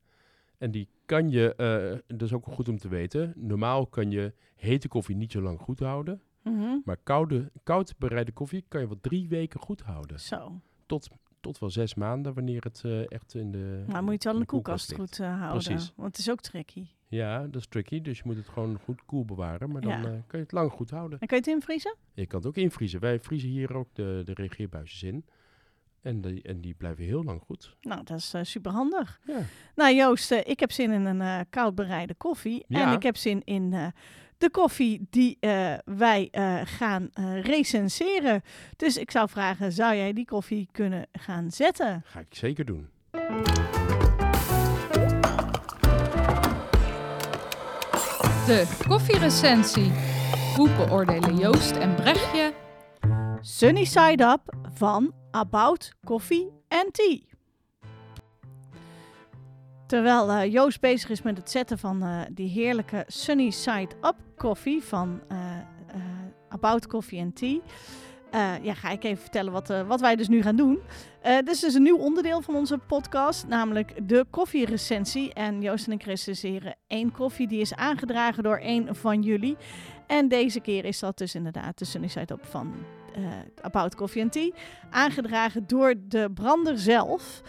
En 0.58 0.72
die 0.72 0.90
kan 1.06 1.30
je, 1.30 1.56
eh, 1.56 2.18
dat 2.18 2.28
is 2.28 2.34
ook 2.34 2.46
goed 2.46 2.70
om 2.70 2.78
te 2.78 2.88
weten, 2.88 3.34
normaal 3.36 3.88
kan 3.88 4.12
je 4.12 4.34
hete 4.56 4.88
koffie 4.88 5.16
niet 5.16 5.32
zo 5.32 5.42
lang 5.42 5.60
goed 5.60 5.80
houden. 5.80 6.22
Mhm. 6.44 6.78
Maar 6.86 6.98
koude, 7.04 7.52
koud 7.64 7.94
bereide 7.98 8.32
koffie 8.32 8.66
kan 8.68 8.82
je 8.82 8.88
wel 8.88 9.00
drie 9.02 9.28
weken 9.28 9.60
goed 9.60 9.82
houden. 9.82 10.20
Zo. 10.20 10.62
Tot, 10.86 11.10
tot 11.46 11.60
wel 11.60 11.70
zes 11.70 11.94
maanden 11.94 12.34
wanneer 12.34 12.64
het 12.64 12.82
eh, 12.86 13.12
echt 13.12 13.34
in 13.36 13.52
de 13.52 13.84
Maar 13.88 14.02
moet 14.02 14.08
je 14.10 14.14
het 14.16 14.24
wel 14.24 14.34
in 14.34 14.40
de 14.40 14.46
koelkast 14.46 14.94
goed 14.94 15.20
eh, 15.20 15.40
houden. 15.40 15.64
Precies. 15.64 15.94
Want 15.96 16.08
het 16.08 16.18
is 16.18 16.30
ook 16.32 16.42
tricky. 16.42 16.88
Ja, 17.08 17.40
dat 17.48 17.56
is 17.62 17.68
tricky, 17.68 18.02
dus 18.02 18.18
je 18.18 18.24
moet 18.26 18.36
het 18.36 18.50
gewoon 18.50 18.80
goed 18.84 19.06
koel 19.06 19.26
bewaren. 19.26 19.70
Maar 19.72 19.82
dan 19.82 19.92
Ja. 19.92 19.98
eh, 19.98 20.04
kan 20.04 20.20
je 20.32 20.38
het 20.38 20.52
lang 20.52 20.72
goed 20.72 20.90
houden. 20.90 21.20
En 21.20 21.28
kan 21.28 21.38
je 21.38 21.44
het 21.44 21.54
invriezen? 21.54 21.96
Je 22.14 22.26
kan 22.26 22.40
het 22.40 22.48
ook 22.48 22.56
invriezen. 22.58 23.00
Wij 23.00 23.20
vriezen 23.20 23.50
hier 23.50 23.76
ook 23.76 23.88
de, 23.94 24.22
de 24.26 24.34
reageerbuisjes 24.34 25.04
in. 25.04 25.26
En 26.02 26.22
die, 26.22 26.42
en 26.42 26.62
die 26.62 26.74
blijven 26.74 27.04
heel 27.04 27.24
lang 27.24 27.42
goed. 27.42 27.76
Nou, 27.82 28.04
dat 28.04 28.18
is 28.18 28.36
super 28.52 28.72
handig. 28.72 29.20
Ja. 29.28 29.40
Nou 29.76 29.96
Joost, 29.96 30.32
ik 30.32 30.60
heb 30.60 30.72
zin 30.72 30.92
in 30.92 31.06
een 31.06 31.22
eh, 31.22 31.40
koud 31.50 31.76
bereide 31.76 32.14
koffie. 32.16 32.66
En 32.68 32.80
Ja. 32.80 32.96
ik 32.96 33.04
heb 33.04 33.18
zin 33.18 33.42
in 33.44 33.94
de 34.38 34.50
koffie 34.50 35.08
die 35.10 35.38
eh, 35.40 35.74
wij 35.86 36.28
eh, 36.32 36.62
gaan 36.64 37.10
eh, 37.14 37.42
recenseren. 37.42 38.42
Dus 38.76 38.98
ik 38.98 39.12
zou 39.12 39.30
vragen, 39.30 39.72
zou 39.72 39.96
jij 39.96 40.14
die 40.14 40.26
koffie 40.26 40.70
kunnen 40.72 41.08
gaan 41.12 41.52
zetten? 41.52 42.04
Ga 42.06 42.20
ik 42.20 42.28
zeker 42.30 42.66
doen. 42.66 42.90
De 48.46 48.84
koffierecensie. 48.88 49.92
Hoe 50.56 50.70
beoordelen 50.70 51.38
Joost 51.38 51.72
en 51.72 51.96
Brechtje 51.96 52.54
Sunny 53.42 53.86
Side 53.86 54.24
Up 54.24 54.56
van 54.74 55.14
About 55.32 55.94
Coffee 56.04 56.50
and 56.68 56.94
Tea. 56.94 57.35
Terwijl 59.86 60.32
eh, 60.32 60.52
Joost 60.52 60.80
bezig 60.80 61.10
is 61.10 61.22
met 61.22 61.38
het 61.38 61.52
zetten 61.52 61.78
van 61.78 62.04
eh, 62.04 62.22
die 62.32 62.50
heerlijke 62.50 63.04
Sunny 63.08 63.50
Side 63.50 63.96
Up 64.02 64.16
koffie 64.36 64.84
van 64.84 65.22
eh, 65.28 65.38
About 66.50 66.88
Coffee 66.88 67.22
and 67.22 67.36
Tea. 67.36 67.60
ja, 68.62 68.74
ga 68.74 68.90
ik 68.90 69.04
even 69.04 69.22
vertellen 69.22 69.52
wat, 69.52 69.68
wat 69.88 70.02
wij 70.02 70.16
dus 70.16 70.28
nu 70.28 70.42
gaan 70.42 70.56
doen. 70.56 70.80
Dit 71.22 71.50
is 71.50 71.60
dus 71.60 71.74
een 71.74 71.84
nieuw 71.84 71.98
onderdeel 71.98 72.42
van 72.42 72.56
onze 72.56 72.78
podcast, 72.78 73.48
namelijk 73.48 74.08
de 74.08 74.26
koffierecensie. 74.30 75.34
En 75.34 75.62
Joost 75.62 75.88
en 75.88 75.94
ik 75.94 76.04
recenseren 76.04 76.76
één 76.88 77.12
koffie 77.12 77.48
die 77.48 77.60
is 77.60 77.76
aangedragen 77.76 78.44
door 78.44 78.58
één 78.58 78.96
van 78.96 79.22
jullie. 79.22 79.58
En 80.08 80.28
deze 80.28 80.60
keer 80.60 80.86
is 80.86 81.00
dat 81.00 81.18
dus 81.18 81.36
inderdaad 81.36 81.78
de 81.78 81.86
Sunny 81.86 82.08
Side 82.08 82.34
Up 82.34 82.46
van 82.46 82.74
About 83.62 83.96
Coffee 83.96 84.30
Tea. 84.30 84.52
Aangedragen 84.90 85.68
door 85.68 85.94
de 86.08 86.32
brander 86.34 86.78
zelf. 86.78 87.42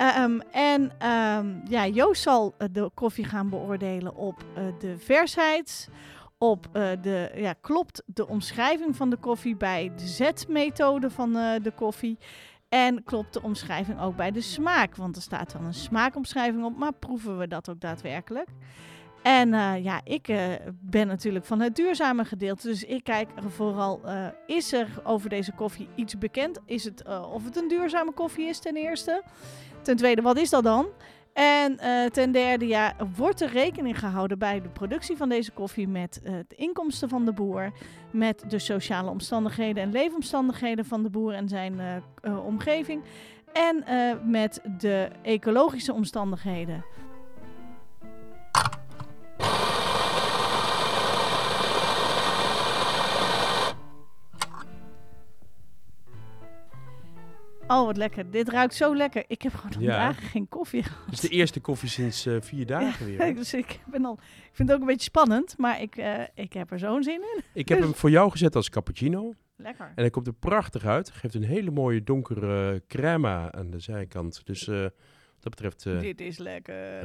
Ehm, 0.00 0.40
en 0.50 0.90
ehm, 0.98 1.46
ja, 1.64 1.86
Joost 1.86 2.22
zal 2.22 2.54
eh, 2.58 2.68
de 2.72 2.90
koffie 2.94 3.24
gaan 3.24 3.48
beoordelen 3.50 4.14
op 4.14 4.44
eh, 4.54 4.64
de 4.78 4.98
versheid. 4.98 5.88
Op 6.38 6.68
eh, 6.72 6.90
de, 7.02 7.30
ja, 7.34 7.54
klopt 7.60 8.02
de 8.06 8.28
omschrijving 8.28 8.96
van 8.96 9.10
de 9.10 9.16
koffie 9.16 9.56
bij 9.56 9.92
de 9.96 10.06
zetmethode 10.06 11.10
van 11.10 11.32
de 11.32 11.72
koffie. 11.76 12.18
En 12.68 13.04
klopt 13.04 13.32
de 13.32 13.42
omschrijving 13.42 14.00
ook 14.00 14.16
bij 14.16 14.30
de 14.30 14.40
smaak? 14.40 14.96
Want 14.96 15.16
er 15.16 15.22
staat 15.22 15.52
wel 15.52 15.62
een 15.62 15.74
smaakomschrijving 15.74 16.64
op, 16.64 16.76
maar 16.76 16.92
proeven 16.92 17.38
we 17.38 17.48
dat 17.48 17.70
ook 17.70 17.80
daadwerkelijk? 17.80 18.48
En 19.22 19.48
ja, 19.82 20.00
ik 20.04 20.26
ben 20.80 21.06
natuurlijk 21.06 21.44
van 21.44 21.60
het 21.60 21.76
duurzame 21.76 22.24
gedeelte. 22.24 22.68
Dus 22.68 22.84
ik 22.84 23.04
kijk 23.04 23.28
vooral, 23.48 24.00
is 24.46 24.72
er 24.72 24.88
over 25.04 25.28
deze 25.28 25.52
koffie 25.52 25.88
iets 25.94 26.18
bekend? 26.18 26.58
Is 26.64 26.84
het, 26.84 27.04
of 27.32 27.44
het 27.44 27.56
een 27.56 27.68
duurzame 27.68 28.12
koffie 28.12 28.46
is 28.46 28.58
ten 28.58 28.76
eerste? 28.76 29.22
Ten 29.82 29.96
tweede, 29.96 30.22
wat 30.22 30.38
is 30.38 30.50
dat 30.50 30.64
dan? 30.64 30.86
En 31.32 31.78
eh, 31.78 32.04
ten 32.10 32.32
derde, 32.32 32.66
ja, 32.66 32.94
wordt 33.16 33.40
er 33.40 33.50
rekening 33.50 33.98
gehouden 33.98 34.38
bij 34.38 34.60
de 34.60 34.68
productie 34.68 35.16
van 35.16 35.28
deze 35.28 35.52
koffie 35.52 35.88
met 35.88 36.20
eh, 36.24 36.32
de 36.48 36.54
inkomsten 36.54 37.08
van 37.08 37.24
de 37.24 37.32
boer, 37.32 37.72
met 38.10 38.44
de 38.48 38.58
sociale 38.58 39.10
omstandigheden 39.10 39.82
en 39.82 39.92
leefomstandigheden 39.92 40.84
van 40.84 41.02
de 41.02 41.10
boer 41.10 41.32
en 41.32 41.48
zijn 41.48 41.80
eh, 41.80 42.46
omgeving 42.46 43.02
en 43.52 43.84
met 44.30 44.60
de 44.78 45.08
ecologische 45.22 45.92
omstandigheden. 45.92 46.84
Oh, 57.70 57.86
wat 57.86 57.96
lekker. 57.96 58.30
Dit 58.30 58.48
ruikt 58.48 58.74
zo 58.74 58.96
lekker. 58.96 59.24
Ik 59.26 59.42
heb 59.42 59.54
gewoon 59.54 59.82
Ja. 59.82 59.96
dagen 59.96 60.22
geen 60.22 60.48
koffie 60.48 60.82
gehad. 60.82 61.04
Het 61.04 61.14
is 61.14 61.20
de 61.20 61.28
eerste 61.28 61.60
koffie 61.60 61.88
sinds 61.88 62.26
eh, 62.26 62.36
vier 62.40 62.66
dagen 62.66 63.06
weer. 63.06 63.34
dus 63.34 63.54
ik, 63.54 63.80
ben 63.86 64.04
al, 64.04 64.12
ik 64.12 64.50
vind 64.52 64.68
het 64.68 64.76
ook 64.76 64.80
een 64.82 64.88
beetje 64.88 65.04
spannend, 65.04 65.58
maar 65.58 65.82
ik, 65.82 65.96
eh, 65.96 66.22
ik 66.34 66.52
heb 66.52 66.70
er 66.70 66.78
zo'n 66.78 67.02
zin 67.02 67.20
in. 67.20 67.42
Ik 67.52 67.68
heb 67.68 67.80
hem 67.80 67.94
voor 68.00 68.10
jou 68.10 68.30
gezet 68.30 68.56
als 68.56 68.70
cappuccino. 68.70 69.34
Lekker. 69.56 69.86
En 69.86 69.92
hij 69.94 70.10
komt 70.10 70.26
er 70.26 70.32
prachtig 70.32 70.84
uit. 70.84 71.10
Geeft 71.10 71.34
een 71.34 71.44
hele 71.44 71.70
mooie 71.70 72.02
donkere 72.04 72.82
crema 72.88 73.52
aan 73.52 73.70
de 73.70 73.80
zijkant. 73.80 74.46
Dus 74.46 74.68
eh, 74.68 74.80
wat 74.80 74.92
dat 75.40 75.50
betreft... 75.50 75.82
Dit 75.82 76.20
is 76.20 76.38
lekker. 76.38 77.04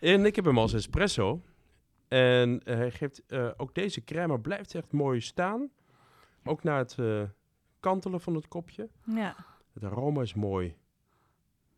en 0.00 0.24
ik 0.24 0.36
heb 0.36 0.44
hem 0.44 0.58
als 0.58 0.72
espresso. 0.72 1.42
En 2.08 2.60
hij 2.64 2.90
geeft... 2.90 3.22
ook 3.56 3.74
deze 3.74 4.04
crema 4.04 4.36
blijft 4.36 4.74
echt 4.74 4.92
mooi 4.92 5.20
staan. 5.20 5.70
Ook 6.44 6.62
na 6.62 6.78
het 6.78 6.96
kantelen 7.80 8.20
van 8.20 8.34
het 8.34 8.48
kopje. 8.48 8.88
Ja. 9.04 9.36
Het 9.72 9.84
aroma 9.84 10.22
is 10.22 10.34
mooi. 10.34 10.76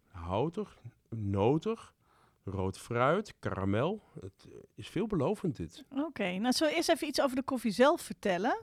Houtig, 0.09 0.79
notig, 1.09 1.93
rood 2.45 2.79
fruit, 2.79 3.35
karamel. 3.39 4.03
Het 4.21 4.47
eh, 4.49 4.53
is 4.75 4.89
veelbelovend 4.89 5.57
dit. 5.57 5.85
Oké, 5.91 6.39
nou 6.39 6.55
we 6.59 6.75
eerst 6.75 6.89
even 6.89 7.07
iets 7.07 7.21
over 7.21 7.37
de 7.37 7.43
koffie 7.43 7.71
zelf 7.73 8.01
vertellen. 8.01 8.63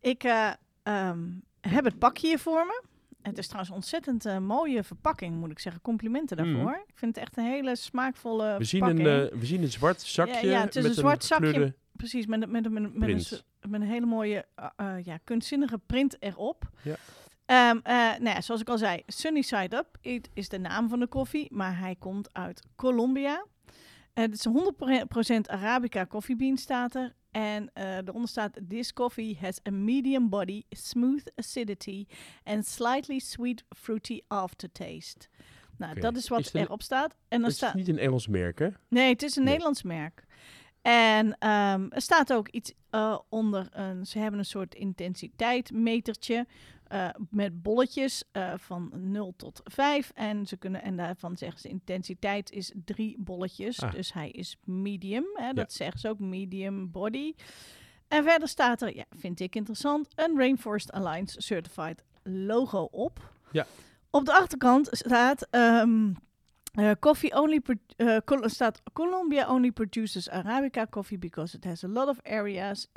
Ik 0.00 0.24
eh, 0.24 0.50
ehm, 0.82 1.28
heb 1.60 1.84
het 1.84 1.98
pakje 1.98 2.26
hier 2.26 2.38
voor 2.38 2.66
me. 2.66 2.82
Het 3.22 3.38
is 3.38 3.44
trouwens 3.46 3.70
een 3.70 3.76
ontzettend 3.76 4.26
eh, 4.26 4.38
mooie 4.38 4.84
verpakking, 4.84 5.36
moet 5.36 5.50
ik 5.50 5.58
zeggen. 5.58 5.82
Complimenten 5.82 6.36
daarvoor. 6.36 6.54
Mhm. 6.70 6.80
Ik 6.86 6.94
vind 6.98 7.14
het 7.14 7.24
echt 7.24 7.36
een 7.36 7.44
hele 7.44 7.76
smaakvolle 7.76 8.58
We 8.58 8.64
zien, 8.64 8.82
een, 8.82 9.38
we 9.38 9.46
zien 9.46 9.62
een 9.62 9.70
zwart 9.70 10.00
zakje 10.02 10.46
ja, 10.48 10.60
het 10.60 10.76
is 10.76 10.82
met 10.82 10.90
een 10.90 10.98
zwart 10.98 11.24
zakje. 11.24 11.74
Precies, 11.96 12.26
met, 12.26 12.42
een- 12.42 12.50
met, 12.50 12.64
een- 12.64 12.72
met, 12.72 12.82
een- 12.82 12.98
met, 12.98 13.08
een, 13.32 13.38
met 13.70 13.80
een 13.80 13.86
hele 13.86 14.06
mooie, 14.06 14.44
eh, 14.76 14.94
ja, 15.02 15.18
kunstzinnige 15.24 15.78
print 15.78 16.22
erop. 16.22 16.70
Ja. 16.82 16.96
Ehm, 17.44 17.78
eh, 17.82 17.94
nou 17.94 18.28
ja, 18.28 18.40
zoals 18.40 18.60
ik 18.60 18.68
al 18.68 18.78
zei, 18.78 19.02
Sunny 19.06 19.42
Side 19.42 19.76
Up 19.76 19.98
is 20.34 20.48
de 20.48 20.58
naam 20.58 20.88
van 20.88 21.00
de 21.00 21.06
koffie, 21.06 21.48
maar 21.54 21.78
hij 21.78 21.96
komt 21.96 22.28
uit 22.32 22.62
Colombia. 22.76 23.44
Het 24.14 24.34
is 24.34 24.44
een 24.44 24.52
100% 24.52 25.48
Arabica 25.48 26.04
koffiebean 26.04 26.56
staat 26.56 26.94
er. 26.94 27.16
En 27.30 27.70
eh 27.72 27.96
eronder 27.96 28.28
staat, 28.28 28.58
this 28.68 28.92
coffee 28.92 29.38
has 29.40 29.60
a 29.68 29.70
medium 29.70 30.28
body, 30.28 30.62
smooth 30.70 31.26
acidity 31.34 32.06
and 32.44 32.66
slightly 32.66 33.18
sweet 33.18 33.64
fruity 33.68 34.20
aftertaste. 34.26 35.28
Nou, 35.76 36.00
dat 36.00 36.16
is 36.16 36.28
wat 36.28 36.40
Is 36.40 36.52
erop 36.52 36.82
staat. 36.82 37.12
En 37.12 37.18
dan 37.28 37.40
Het 37.40 37.50
is 37.50 37.56
staat... 37.56 37.74
niet 37.74 37.88
een 37.88 37.98
Engels 37.98 38.26
merk, 38.26 38.58
hè? 38.58 38.68
Nee, 38.88 39.08
het 39.12 39.22
is 39.22 39.36
een 39.36 39.42
Nee. 39.42 39.50
Nederlands 39.50 39.82
merk. 39.82 40.24
En 40.82 41.38
ehm, 41.38 41.86
er 41.90 42.00
staat 42.02 42.32
ook 42.32 42.48
iets 42.48 42.72
eh, 42.90 43.18
onder. 43.28 43.68
Een, 43.72 44.06
ze 44.06 44.18
hebben 44.18 44.38
een 44.38 44.44
soort 44.46 44.74
intensiteitmetertje 44.74 46.46
eh, 46.86 47.08
met 47.30 47.62
bolletjes 47.62 48.24
eh, 48.32 48.52
van 48.56 48.90
0 48.94 49.34
tot 49.36 49.60
5. 49.64 50.10
En, 50.14 50.46
ze 50.46 50.56
kunnen, 50.56 50.82
en 50.82 50.96
daarvan 50.96 51.36
zeggen 51.36 51.60
ze 51.60 51.68
intensiteit 51.68 52.50
is 52.50 52.72
drie 52.84 53.16
bolletjes. 53.18 53.82
Ah. 53.82 53.92
Dus 53.92 54.12
hij 54.12 54.30
is 54.30 54.56
medium. 54.64 55.24
Hè, 55.34 55.46
Ja. 55.46 55.52
dat 55.52 55.72
zeggen 55.72 56.00
ze 56.00 56.08
ook, 56.08 56.18
medium 56.18 56.90
body. 56.90 57.34
En 58.08 58.24
verder 58.24 58.48
staat 58.48 58.82
er, 58.82 58.96
ja, 58.96 59.04
vind 59.10 59.40
ik 59.40 59.56
interessant, 59.56 60.08
een 60.14 60.36
Rainforest 60.36 60.92
Alliance 60.92 61.40
Certified 61.40 62.04
logo 62.22 62.82
op. 62.82 63.32
Ja. 63.52 63.66
Op 64.10 64.24
de 64.24 64.32
achterkant 64.32 64.88
staat... 64.90 65.46
ehm, 65.50 66.12
uh, 66.78 66.90
coffee 66.98 67.32
only 67.32 67.60
uh, 67.96 68.16
Col- 68.24 68.48
staat 68.48 68.80
Colombia 68.92 69.46
only 69.46 69.70
produces 69.70 70.28
Arabica 70.28 70.86
coffee 70.90 71.18
because 71.18 71.56
it 71.56 71.64
has 71.64 71.84
a 71.84 71.88
lot 71.88 72.08
of 72.08 72.20
areas 72.22 72.88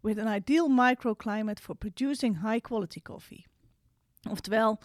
with 0.00 0.18
an 0.18 0.28
ideal 0.28 0.68
microclimate 0.68 1.60
for 1.60 1.74
producing 1.74 2.36
high 2.36 2.60
quality 2.60 3.00
coffee. 3.00 3.46
Oftewel, 4.30 4.80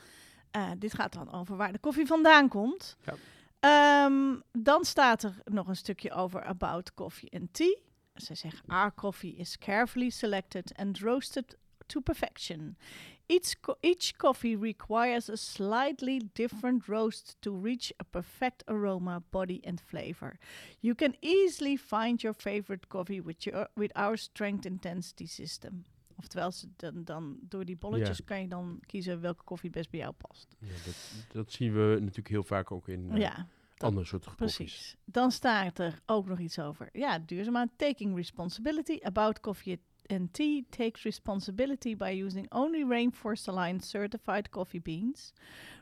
eh, 0.52 0.72
dit 0.78 0.94
gaat 0.94 1.14
dan 1.14 1.32
over 1.32 1.56
waar 1.56 1.72
de 1.72 1.80
koffie 1.80 2.06
vandaan 2.06 2.48
komt. 2.48 2.98
Ja. 3.06 3.16
Ehm, 3.60 4.40
dan 4.52 4.86
staat 4.86 5.24
er 5.24 5.42
nog 5.44 5.68
een 5.68 5.76
stukje 5.76 6.12
over 6.12 6.44
about 6.44 6.94
coffee 6.94 7.32
and 7.40 7.54
tea. 7.54 7.78
Ze 8.16 8.36
zeggen, 8.36 8.64
our 8.68 8.94
coffee 8.94 9.36
is 9.36 9.58
carefully 9.58 10.10
selected 10.10 10.78
and 10.78 11.00
roasted 11.00 11.58
to 11.86 12.00
perfection. 12.00 12.78
Each, 13.32 13.56
co- 13.62 13.78
each 13.82 14.14
coffee 14.18 14.56
requires 14.56 15.30
a 15.30 15.36
slightly 15.36 16.22
different 16.34 16.88
roast 16.88 17.36
to 17.42 17.62
reach 17.64 17.92
a 17.98 18.04
perfect 18.04 18.64
aroma, 18.68 19.22
body, 19.30 19.60
and 19.66 19.82
flavor. 19.82 20.38
You 20.80 20.96
can 20.96 21.16
easily 21.20 21.78
find 21.78 22.22
your 22.22 22.36
favorite 22.36 22.88
coffee 22.88 23.22
with, 23.22 23.44
your, 23.44 23.68
with 23.76 23.92
our 23.96 24.18
strength 24.18 24.66
intensity 24.66 25.26
system. 25.28 25.84
Oftewel, 26.18 26.52
dan, 26.76 27.04
dan 27.04 27.38
door 27.42 27.66
die 27.66 27.78
bolletjes 27.78 28.18
Ja. 28.18 28.24
kan 28.26 28.42
je 28.42 28.48
dan 28.48 28.80
kiezen 28.86 29.22
welke 29.22 29.44
koffie 29.44 29.70
best 29.70 29.90
bij 29.90 30.00
jou 30.00 30.14
past. 30.18 30.56
Ja, 30.60 30.74
dat, 30.86 30.96
dat 31.34 31.52
zien 31.52 31.74
we 31.74 31.98
natuurlijk 32.00 32.28
heel 32.28 32.44
vaak 32.44 32.72
ook 32.72 32.88
in 32.88 33.12
eh, 33.12 33.18
ja, 33.18 33.48
andere 33.78 34.06
soorten 34.06 34.36
koffies. 34.36 34.56
precies. 34.56 34.96
Dan 35.06 35.32
staat 35.32 35.80
er 35.80 36.00
ook 36.06 36.28
nog 36.28 36.40
iets 36.40 36.60
over. 36.60 36.90
Ja, 36.94 37.20
duurzaamheid. 37.20 37.70
Taking 37.76 38.16
responsibility 38.16 39.00
about 39.02 39.40
coffee 39.40 39.80
tea 40.34 40.64
takes 40.72 41.06
responsibility 41.06 41.94
by 41.94 42.10
using 42.10 42.48
only 42.52 42.84
Rainforest 42.84 43.48
Alliance 43.48 43.86
certified 43.86 44.52
coffee 44.52 44.80
beans. 44.80 45.34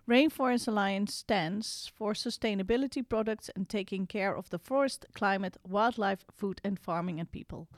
Rainforest 0.07 0.67
Alliance 0.67 1.13
stands 1.13 1.91
for 1.95 2.13
sustainability 2.13 3.07
products 3.07 3.49
and 3.55 3.69
taking 3.69 4.05
care 4.05 4.35
of 4.35 4.49
the 4.49 4.59
forest, 4.59 5.05
climate, 5.13 5.57
wildlife, 5.67 6.25
food 6.31 6.59
and 6.63 6.79
farming 6.79 7.19
and 7.19 7.31
people. 7.31 7.69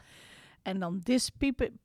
And 0.65 0.83
on 0.83 1.01
this 1.05 1.31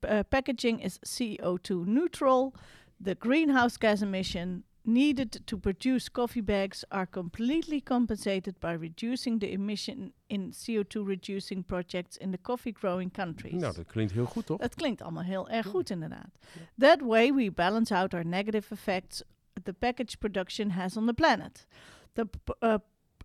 uh, 0.07 0.24
packaging 0.24 0.81
is 0.81 0.98
CO2 1.05 1.87
neutral. 1.87 2.55
The 3.00 3.14
greenhouse 3.14 3.77
gas 3.77 4.03
emission 4.03 4.64
needed 4.87 5.47
to 5.47 5.59
produce 5.59 6.11
coffee 6.11 6.42
bags 6.42 6.85
are 6.88 7.07
completely 7.07 7.81
compensated 7.81 8.59
by 8.59 8.73
reducing 8.73 9.38
the 9.38 9.53
emission 9.53 10.12
in 10.27 10.53
CO2 10.53 11.07
reducing 11.07 11.64
projects 11.64 12.16
in 12.16 12.31
the 12.31 12.38
coffee 12.38 12.73
growing 12.73 13.12
countries. 13.12 13.61
Nou, 13.61 13.75
dat 13.75 13.87
klinkt 13.87 14.12
heel 14.12 14.27
goed, 14.27 14.47
toch? 14.47 14.61
Het 14.61 14.75
klinkt 14.75 15.03
allemaal 15.03 15.23
heel 15.23 15.49
erg 15.49 15.66
goed, 15.66 15.90
inderdaad. 15.90 16.29
That 16.79 17.01
way 17.01 17.33
we 17.33 17.51
balance 17.51 17.94
out 17.94 18.14
our 18.14 18.27
negative 18.27 18.75
effects 18.75 19.23
the 19.64 19.73
package 19.73 20.18
production 20.18 20.70
has 20.70 20.97
on 20.97 21.07
the 21.07 21.14
planet. 21.14 21.66
The, 22.14 22.29
uh, 22.61 22.79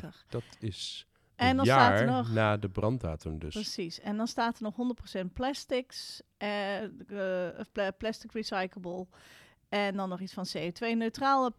22. 0.00 0.24
Dat 0.28 0.44
is 0.58 1.06
En 1.48 1.56
dan 1.56 1.64
jaar 1.64 1.96
staat 1.96 2.00
er 2.00 2.06
nog- 2.06 2.32
na 2.32 2.56
de 2.56 2.68
branddatum 2.68 3.38
dus. 3.38 3.54
Precies. 3.54 4.00
En 4.00 4.16
dan 4.16 4.26
staat 4.26 4.56
er 4.56 4.62
nog 4.62 4.76
100% 4.76 5.32
plastics, 5.32 6.22
eh, 6.36 6.82
eh, 6.82 7.88
plastic 7.98 8.32
recyclable. 8.32 9.06
En 9.68 9.96
dan 9.96 10.08
nog 10.08 10.20
iets 10.20 10.32
van 10.32 10.44
CO2-neutrale 10.56 11.52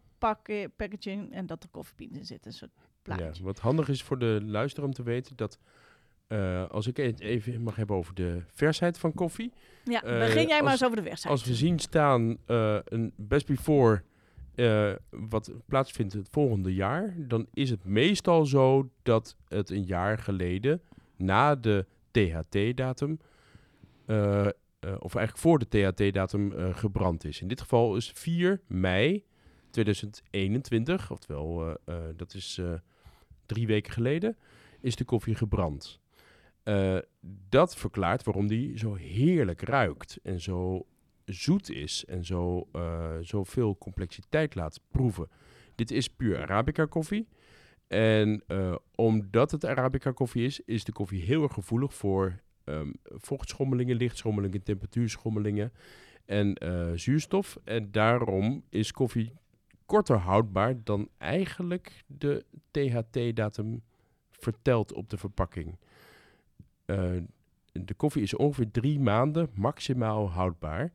packaging. 0.76 1.32
En 1.32 1.46
dat 1.46 1.62
er 1.62 1.68
koffiebeans 1.68 2.18
in 2.18 2.26
zitten. 2.26 2.50
Een 2.50 2.56
soort 2.56 2.70
plaatje. 3.02 3.24
Ja, 3.24 3.42
wat 3.42 3.58
handig 3.58 3.88
is 3.88 4.02
voor 4.02 4.18
de 4.18 4.40
luisteraar 4.44 4.88
om 4.88 4.94
te 4.94 5.02
weten 5.02 5.36
dat 5.36 5.58
eh, 6.26 6.68
als 6.70 6.86
ik 6.86 6.96
het 6.96 7.20
even 7.20 7.62
mag 7.62 7.76
hebben 7.76 7.96
over 7.96 8.14
de 8.14 8.42
versheid 8.52 8.98
van 8.98 9.12
koffie. 9.14 9.52
Ja, 9.84 10.00
begin 10.00 10.46
jij 10.48 10.60
maar 10.62 10.70
als- 10.70 10.80
eens 10.80 10.84
over 10.84 10.96
de 10.96 11.02
website. 11.08 11.28
Als 11.28 11.44
we 11.44 11.54
zien 11.54 11.78
staan 11.78 12.36
een 12.46 13.12
best 13.16 13.46
before 13.46 14.02
eh, 14.54 14.92
wat 15.10 15.52
plaatsvindt 15.66 16.12
het 16.12 16.28
volgende 16.30 16.74
jaar, 16.74 17.14
dan 17.18 17.46
is 17.52 17.70
het 17.70 17.84
meestal 17.84 18.46
zo 18.46 18.90
dat 19.02 19.36
het 19.48 19.70
een 19.70 19.84
jaar 19.84 20.18
geleden 20.18 20.82
na 21.16 21.54
de 21.54 21.86
THT-datum, 22.10 23.18
eh, 24.06 24.46
eh, 24.46 24.52
of 24.98 25.14
eigenlijk 25.14 25.36
voor 25.36 25.58
de 25.58 25.68
THT-datum 25.68 26.52
gebrand 26.74 27.24
is. 27.24 27.40
In 27.40 27.48
dit 27.48 27.60
geval 27.60 27.96
is 27.96 28.10
4 28.14 28.60
mei 28.66 29.24
2021, 29.70 31.10
oftewel 31.10 31.78
dat 32.16 32.34
is 32.34 32.60
drie 33.46 33.66
weken 33.66 33.92
geleden, 33.92 34.36
is 34.80 34.96
de 34.96 35.04
koffie 35.04 35.34
gebrand. 35.34 36.00
Dat 37.48 37.76
verklaart 37.76 38.24
waarom 38.24 38.46
die 38.46 38.78
zo 38.78 38.94
heerlijk 38.94 39.60
ruikt 39.60 40.18
en 40.22 40.40
zo 40.40 40.86
zoet 41.32 41.70
is 41.70 42.04
en 42.04 42.24
zo, 42.24 42.68
eh, 42.72 43.16
zoveel 43.20 43.76
complexiteit 43.78 44.54
laat 44.54 44.80
proeven. 44.90 45.28
Dit 45.74 45.90
is 45.90 46.08
puur 46.08 46.40
Arabica 46.40 46.84
koffie. 46.84 47.28
En 47.88 48.42
eh, 48.46 48.74
omdat 48.94 49.50
het 49.50 49.66
Arabica 49.66 50.10
koffie 50.10 50.44
is, 50.44 50.60
is 50.60 50.84
de 50.84 50.92
koffie 50.92 51.22
heel 51.22 51.42
erg 51.42 51.52
gevoelig 51.52 51.94
voor 51.94 52.40
ehm, 52.64 52.90
vochtschommelingen, 53.04 53.96
lichtschommelingen, 53.96 54.62
temperatuurschommelingen 54.62 55.72
en 56.24 56.54
eh, 56.54 56.90
zuurstof. 56.94 57.58
En 57.64 57.90
daarom 57.90 58.64
is 58.68 58.92
koffie 58.92 59.32
korter 59.86 60.16
houdbaar 60.16 60.84
dan 60.84 61.08
eigenlijk 61.18 62.04
de 62.06 62.44
THT-datum 62.70 63.82
vertelt 64.30 64.92
op 64.92 65.10
de 65.10 65.16
verpakking. 65.16 65.78
De 67.72 67.94
koffie 67.96 68.22
is 68.22 68.34
ongeveer 68.34 68.70
drie 68.70 69.00
maanden 69.00 69.48
maximaal 69.54 70.30
houdbaar, 70.30 70.92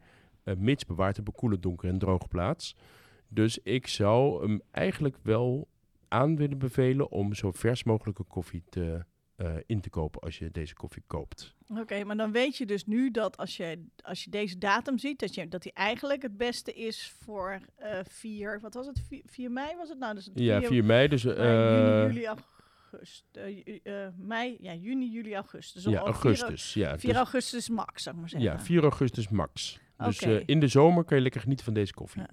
mits 0.57 0.85
bewaard 0.85 1.19
op 1.19 1.27
een 1.27 1.33
koele, 1.33 1.59
donkere 1.59 1.91
en 1.91 1.99
droge 1.99 2.27
plaats. 2.27 2.75
Dus 3.27 3.59
ik 3.63 3.87
zou 3.87 4.41
hem 4.47 4.61
eigenlijk 4.71 5.17
wel 5.23 5.67
aan 6.07 6.35
willen 6.35 6.57
bevelen 6.57 7.11
om 7.11 7.33
zo 7.33 7.51
vers 7.51 7.83
mogelijke 7.83 8.23
koffie 8.23 8.63
te, 8.69 9.05
eh, 9.35 9.55
in 9.65 9.81
te 9.81 9.89
kopen 9.89 10.21
als 10.21 10.37
je 10.37 10.51
deze 10.51 10.73
koffie 10.73 11.03
koopt. 11.07 11.55
Oké, 11.79 12.03
maar 12.03 12.17
dan 12.17 12.31
weet 12.31 12.57
je 12.57 12.65
dus 12.65 12.85
nu 12.85 13.11
dat 13.11 13.37
als 13.37 13.57
je, 13.57 13.85
als 14.03 14.23
je 14.23 14.29
deze 14.29 14.57
datum 14.57 14.97
ziet, 14.97 15.19
dat, 15.19 15.35
je, 15.35 15.47
dat 15.47 15.61
die 15.61 15.73
eigenlijk 15.73 16.21
het 16.21 16.37
beste 16.37 16.73
is 16.73 17.13
voor 17.19 17.59
eh 17.75 17.99
4, 18.03 18.59
wat 18.61 18.73
was 18.73 18.85
het, 18.85 19.01
4, 19.07 19.21
4 19.25 19.51
mei 19.51 19.75
was 19.75 19.89
het 19.89 19.99
nou? 19.99 20.15
Dus 20.15 20.25
het 20.25 20.39
Ja, 20.39 20.61
4 20.61 20.83
mei, 20.85 21.07
dus... 21.07 21.25
eh, 21.25 21.33
juni, 21.43 22.13
juli, 22.13 22.25
augustus. 22.25 23.23
eh, 23.31 24.05
eh, 24.05 24.13
mei, 24.17 24.57
ja, 24.61 24.73
juni, 24.73 25.11
juli, 25.11 25.35
augustus. 25.35 25.83
Dus 25.83 25.93
ja, 25.93 25.99
augustus. 25.99 26.73
Ja, 26.73 26.97
4 26.99 27.09
dus- 27.09 27.17
augustus 27.17 27.69
max, 27.69 28.03
zou 28.03 28.15
ik 28.15 28.21
maar 28.21 28.29
zeggen. 28.29 28.51
ja, 28.51 28.59
4 28.59 28.81
augustus 28.83 29.29
max. 29.29 29.79
Dus 29.97 30.21
eh, 30.21 30.43
in 30.45 30.59
de 30.59 30.67
zomer 30.67 31.03
kan 31.03 31.17
je 31.17 31.23
lekker 31.23 31.41
genieten 31.41 31.65
van 31.65 31.73
deze 31.73 31.93
koffie. 31.93 32.21
Ja. 32.21 32.29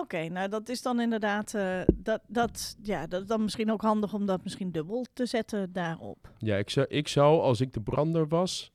Oké, 0.00 0.28
nou 0.28 0.48
dat 0.48 0.68
is 0.68 0.82
dan 0.82 1.00
inderdaad, 1.00 1.54
eh, 1.54 1.80
dat, 1.94 2.20
dat, 2.26 2.76
ja, 2.82 3.06
dat 3.06 3.22
is 3.22 3.28
dan 3.28 3.42
misschien 3.42 3.72
ook 3.72 3.82
handig 3.82 4.14
om 4.14 4.26
dat 4.26 4.42
misschien 4.42 4.72
dubbel 4.72 5.06
te 5.12 5.26
zetten 5.26 5.72
daarop. 5.72 6.32
Ja, 6.38 6.56
ik 6.56 6.70
zou, 6.70 6.86
ik 6.88 7.08
zou 7.08 7.40
als 7.40 7.60
ik 7.60 7.72
de 7.72 7.80
brander 7.80 8.28
was 8.28 8.72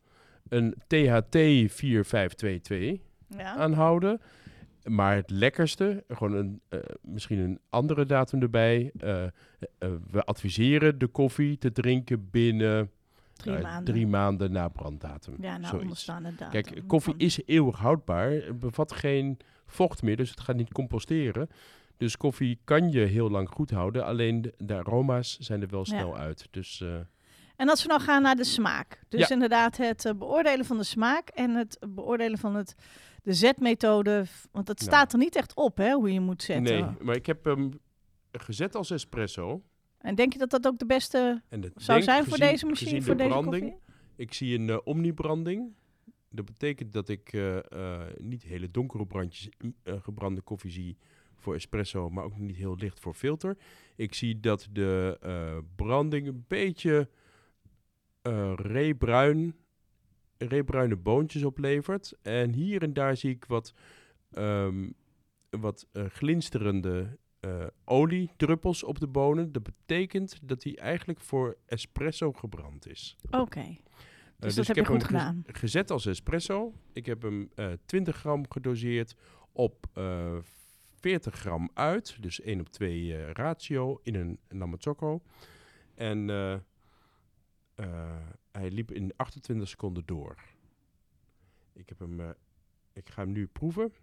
een 0.48 0.76
THT 0.88 1.36
4522 1.72 3.02
Ja, 3.28 3.56
aanhouden. 3.56 4.22
Maar 4.84 5.16
het 5.16 5.30
lekkerste, 5.30 6.04
gewoon 6.08 6.34
een, 6.34 6.62
eh, 6.70 6.80
misschien 7.02 7.40
een 7.40 7.60
andere 7.70 8.06
datum 8.06 8.42
erbij. 8.42 8.92
we 10.12 10.24
adviseren 10.24 11.00
de 11.00 11.08
koffie 11.08 11.58
te 11.58 11.72
drinken 11.72 12.30
binnen 12.30 12.92
drie 13.42 13.56
eh, 13.56 13.62
maanden. 13.64 13.94
drie 13.94 14.08
maanden 14.08 14.52
na 14.52 14.68
branddatum. 14.68 15.34
ja, 15.40 15.52
nou 15.52 15.64
zoiets. 15.64 15.82
onderstaande 15.82 16.36
datum. 16.36 16.62
Kijk, 16.64 16.84
koffie 16.88 17.14
is 17.18 17.40
eeuwig 17.46 17.78
houdbaar. 17.78 18.32
Het 18.32 18.60
bevat 18.60 18.92
geen 18.92 19.38
vocht 19.66 20.02
meer, 20.02 20.18
dus 20.18 20.30
het 20.30 20.40
gaat 20.40 20.56
niet 20.56 20.72
composteren. 20.74 21.50
Dus 21.98 22.18
koffie 22.18 22.60
kan 22.64 22.92
je 22.92 23.00
heel 23.00 23.30
lang 23.30 23.50
goed 23.50 23.72
houden. 23.72 24.06
Alleen 24.06 24.42
de, 24.42 24.54
de 24.58 24.76
aroma's 24.76 25.38
zijn 25.40 25.62
er 25.62 25.68
wel 25.68 25.80
Ja. 25.80 25.86
snel 25.86 26.18
uit. 26.18 26.48
Dus 26.52 26.82
eh, 26.82 26.96
En 27.56 27.70
als 27.70 27.82
we 27.82 27.88
nou 27.88 28.02
gaan 28.02 28.22
naar 28.22 28.36
de 28.36 28.44
smaak. 28.44 29.04
Dus 29.10 29.20
Ja. 29.28 29.34
inderdaad 29.34 29.78
het 29.78 30.06
eh, 30.06 30.14
beoordelen 30.14 30.66
van 30.66 30.78
de 30.78 30.84
smaak 30.84 31.30
en 31.30 31.56
het 31.56 31.78
beoordelen 31.90 32.38
van 32.38 32.56
het, 32.56 32.76
de 33.24 33.34
zetmethode. 33.34 34.26
Want 34.52 34.66
dat 34.68 34.80
Nou. 34.80 34.90
staat 34.92 35.14
er 35.14 35.20
niet 35.20 35.36
echt 35.36 35.54
op, 35.56 35.78
hè, 35.78 35.92
hoe 35.92 36.14
je 36.14 36.20
moet 36.20 36.44
zetten. 36.44 36.64
nee, 36.74 36.86
maar 37.02 37.16
ik 37.16 37.26
heb 37.26 37.46
hem 37.46 37.80
gezet 38.32 38.76
als 38.76 38.92
espresso. 38.92 39.62
En 40.00 40.16
denk 40.16 40.34
je 40.34 40.40
dat 40.40 40.50
dat 40.50 40.68
ook 40.68 40.80
de 40.80 40.86
beste 40.86 41.42
zou 41.76 42.02
zijn 42.02 42.24
voor 42.24 42.34
gezien- 42.34 42.50
deze 42.50 42.66
machine, 42.66 43.02
voor 43.02 43.18
de 43.18 43.24
deze 43.24 43.30
branding, 43.30 43.64
koffie? 43.64 43.80
Ik 44.16 44.34
zie 44.34 44.58
een 44.58 44.70
eh, 44.70 44.78
omnibranding. 44.84 45.74
Dat 46.30 46.46
betekent 46.46 46.94
dat 46.94 47.10
ik 47.10 47.34
eh, 47.34 47.58
eh, 47.72 48.08
niet 48.18 48.44
hele 48.44 48.72
donkere 48.72 49.06
brandjes, 49.06 49.50
gebrande 49.84 50.42
koffie 50.42 50.72
zie 50.72 50.98
voor 51.36 51.56
espresso, 51.56 52.10
maar 52.10 52.24
ook 52.24 52.38
niet 52.38 52.56
heel 52.56 52.76
licht 52.76 53.00
voor 53.00 53.14
filter. 53.14 53.58
Ik 53.96 54.14
zie 54.14 54.40
dat 54.40 54.68
de 54.72 55.18
branding 55.76 56.28
een 56.28 56.46
beetje 56.48 57.10
reebruin, 58.56 59.56
reebruine 60.38 60.96
boontjes 60.96 61.44
oplevert. 61.44 62.14
En 62.22 62.54
hier 62.54 62.82
en 62.82 62.94
daar 62.94 63.18
zie 63.18 63.30
ik 63.30 63.46
wat, 63.46 63.74
ehm, 64.32 64.90
wat 65.50 65.88
glinsterende 65.94 67.18
eh, 67.40 67.66
oliedruppels 67.86 68.84
op 68.84 69.00
de 69.00 69.08
bonen. 69.08 69.52
Dat 69.52 69.64
betekent 69.64 70.40
dat 70.48 70.64
hij 70.64 70.78
eigenlijk 70.78 71.20
voor 71.20 71.58
espresso 71.66 72.32
gebrand 72.34 72.88
is. 72.88 73.18
Oké, 73.32 73.60
Eh, 73.60 74.46
dus 74.46 74.56
dat 74.56 74.70
ik 74.70 74.76
heb 74.76 74.86
je 74.86 74.92
goed 74.92 75.02
hem 75.02 75.08
gedaan. 75.20 75.44
gezet 75.48 75.92
als 75.92 76.06
espresso. 76.06 76.74
Ik 76.94 77.06
heb 77.06 77.22
hem 77.22 77.50
eh 77.56 77.72
20 77.86 78.16
gram 78.18 78.46
gedoseerd 78.52 79.16
op 79.52 79.86
eh 79.94 80.38
40 81.00 81.36
gram 81.36 81.70
uit. 81.74 82.22
Dus 82.22 82.42
1 82.42 82.60
op 82.60 82.70
2 82.70 83.16
eh, 83.18 83.32
ratio 83.32 84.00
in 84.04 84.16
een 84.16 84.40
Namazzocco. 84.50 85.22
En 85.96 86.30
eh, 86.30 86.54
eh, 86.54 88.18
hij 88.52 88.72
liep 88.72 88.92
in 88.92 89.14
28 89.16 89.68
seconden 89.68 90.06
door. 90.06 90.36
Ik, 91.74 91.90
heb 91.90 92.00
hem, 92.00 92.20
eh, 92.20 92.30
ik 92.94 93.10
ga 93.10 93.22
hem 93.22 93.32
nu 93.32 93.48
proeven. 93.48 93.94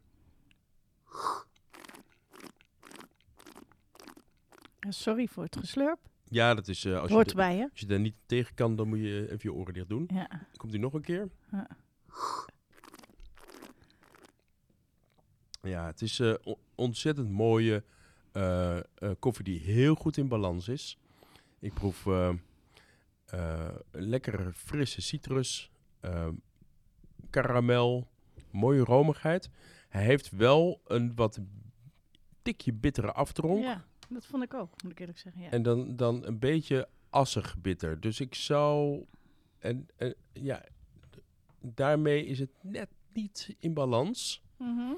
Ja, 4.76 4.76
Sorry 4.89 5.27
voor 5.27 5.45
het 5.45 5.57
geslurp. 5.57 5.99
Ja, 6.29 6.55
dat 6.55 6.69
is... 6.69 6.85
eh, 6.85 6.99
als, 6.99 7.09
je 7.09 7.15
Hoort 7.15 7.25
de- 7.27 7.31
erbij, 7.31 7.57
hè? 7.57 7.63
als 7.71 7.81
je 7.81 7.87
daar 7.87 8.01
niet 8.01 8.15
tegen 8.27 8.55
kan, 8.55 8.77
dan 8.77 8.89
moet 8.89 8.99
je 8.99 9.23
even 9.25 9.39
je 9.43 9.53
oren 9.53 9.75
dicht 9.75 9.89
doen. 9.89 10.09
Ja. 10.13 10.29
Komt 10.57 10.73
hij 10.73 10.81
nog 10.81 10.93
een 10.95 11.03
keer? 11.03 11.29
Ja. 11.51 11.69
Ja, 15.63 15.87
het 15.87 16.03
is 16.03 16.19
eh, 16.21 16.35
on- 16.45 16.59
ontzettend 16.75 17.31
mooie 17.31 17.85
eh, 18.33 18.77
eh, 18.79 18.83
koffie 19.19 19.45
die 19.45 19.59
heel 19.61 19.95
goed 19.95 20.17
in 20.17 20.29
balans 20.29 20.69
is. 20.69 20.99
Ik 21.59 21.75
proef 21.75 22.07
eh, 22.07 22.33
eh, 23.27 23.75
lekkere 23.91 24.53
frisse 24.53 25.03
citrus, 25.03 25.71
eh, 26.01 26.29
karamel, 27.31 28.09
mooie 28.51 28.85
romigheid. 28.85 29.51
Hij 29.89 30.05
heeft 30.05 30.31
wel 30.31 30.81
een 30.87 31.15
wat 31.15 31.39
tikje 32.43 32.73
bittere 32.73 33.13
aftronk. 33.13 33.63
ja, 33.63 33.85
dat 34.09 34.27
vond 34.27 34.43
ik 34.43 34.55
ook, 34.55 34.83
moet 34.83 34.93
ik 34.93 35.01
eerlijk 35.01 35.19
zeggen. 35.19 35.43
Ja. 35.43 35.51
En 35.51 35.63
dan, 35.63 35.97
dan 35.97 36.27
een 36.27 36.39
beetje 36.39 36.89
assig 37.11 37.57
bitter. 37.59 38.01
Dus 38.01 38.21
ik 38.21 38.35
zou... 38.35 39.05
En, 39.59 39.89
en 39.97 40.15
ja, 40.33 40.65
daarmee 41.61 42.27
is 42.27 42.39
het 42.39 42.51
net 42.61 42.89
niet 43.13 43.57
in 43.59 43.75
balans. 43.75 44.43
Mhm. 44.57 44.93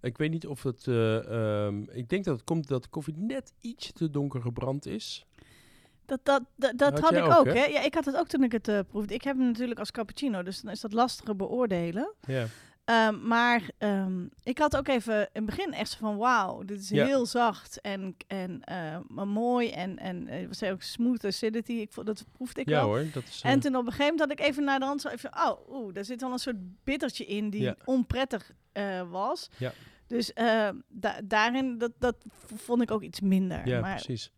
Ik 0.00 0.18
weet 0.18 0.30
niet 0.30 0.46
of 0.46 0.62
het... 0.62 0.86
eh, 0.86 1.66
ehm, 1.66 1.82
ik 1.82 2.08
denk 2.08 2.24
dat 2.24 2.36
het 2.36 2.44
komt 2.44 2.68
dat 2.68 2.82
de 2.82 2.88
koffie 2.88 3.14
net 3.16 3.52
iets 3.60 3.92
te 3.92 4.10
donker 4.10 4.40
gebrand 4.42 4.86
is. 4.86 5.26
Dat, 6.04 6.20
dat, 6.22 6.42
dat, 6.56 6.78
dat 6.78 6.98
Had 6.98 7.12
ik 7.12 7.24
ook, 7.24 7.32
ook, 7.32 7.46
hè? 7.46 7.52
hè? 7.52 7.64
Ja, 7.64 7.82
ik 7.82 7.94
had 7.94 8.04
het 8.04 8.16
ook 8.16 8.28
toen 8.28 8.42
ik 8.42 8.52
het 8.52 8.68
eh, 8.68 8.80
proefde. 8.88 9.14
Ik 9.14 9.22
heb 9.22 9.36
hem 9.36 9.46
natuurlijk 9.46 9.78
als 9.78 9.90
cappuccino, 9.90 10.42
dus 10.42 10.60
dan 10.60 10.72
is 10.72 10.80
dat 10.80 10.92
lastiger 10.92 11.36
beoordelen. 11.36 12.14
Ja. 12.20 12.46
Ehm, 12.88 13.26
maar 13.26 13.70
ehm, 13.78 14.26
ik 14.42 14.58
had 14.58 14.76
ook 14.76 14.88
even 14.88 15.20
in 15.20 15.28
het 15.32 15.44
begin 15.44 15.72
echt 15.72 15.90
zo 15.90 15.96
van 16.00 16.16
wauw, 16.16 16.62
dit 16.62 16.80
is 16.80 16.88
Ja. 16.88 17.04
heel 17.06 17.26
zacht 17.26 17.80
en, 17.80 18.16
en 18.26 18.60
maar 19.08 19.28
mooi 19.28 19.70
en, 19.70 19.98
en 19.98 20.28
eh, 20.28 20.46
wat 20.46 20.56
zei 20.56 20.72
ook 20.72 20.82
smooth 20.82 21.24
acidity. 21.24 21.72
Ik 21.72 21.92
vond, 21.92 22.06
dat 22.06 22.24
proefde 22.32 22.60
ik 22.60 22.68
ja 22.68 22.74
wel. 22.74 22.84
hoor, 22.84 23.04
dat 23.12 23.22
is... 23.22 23.40
eh, 23.44 23.50
En 23.50 23.60
toen 23.60 23.76
op 23.76 23.84
een 23.86 23.92
gegeven 23.92 24.12
moment 24.14 24.30
had 24.30 24.38
ik 24.40 24.46
even 24.46 24.64
naar 24.64 24.78
de 24.78 24.84
hand 24.84 25.00
zo 25.00 25.08
even, 25.08 25.30
oh, 25.36 25.68
oeh, 25.70 25.94
daar 25.94 26.04
zit 26.04 26.20
wel 26.20 26.32
een 26.32 26.38
soort 26.38 26.84
bittertje 26.84 27.24
in 27.26 27.50
die 27.50 27.60
Ja. 27.62 27.76
onprettig 27.84 28.52
was. 29.10 29.48
Ja. 29.56 29.72
Dus 30.06 30.32
da- 30.88 31.20
daarin, 31.24 31.78
dat, 31.78 31.92
dat 31.98 32.16
vond 32.56 32.82
ik 32.82 32.90
ook 32.90 33.02
iets 33.02 33.20
minder. 33.20 33.66
ja, 33.68 33.80
maar, 33.80 33.94
precies. 33.94 34.32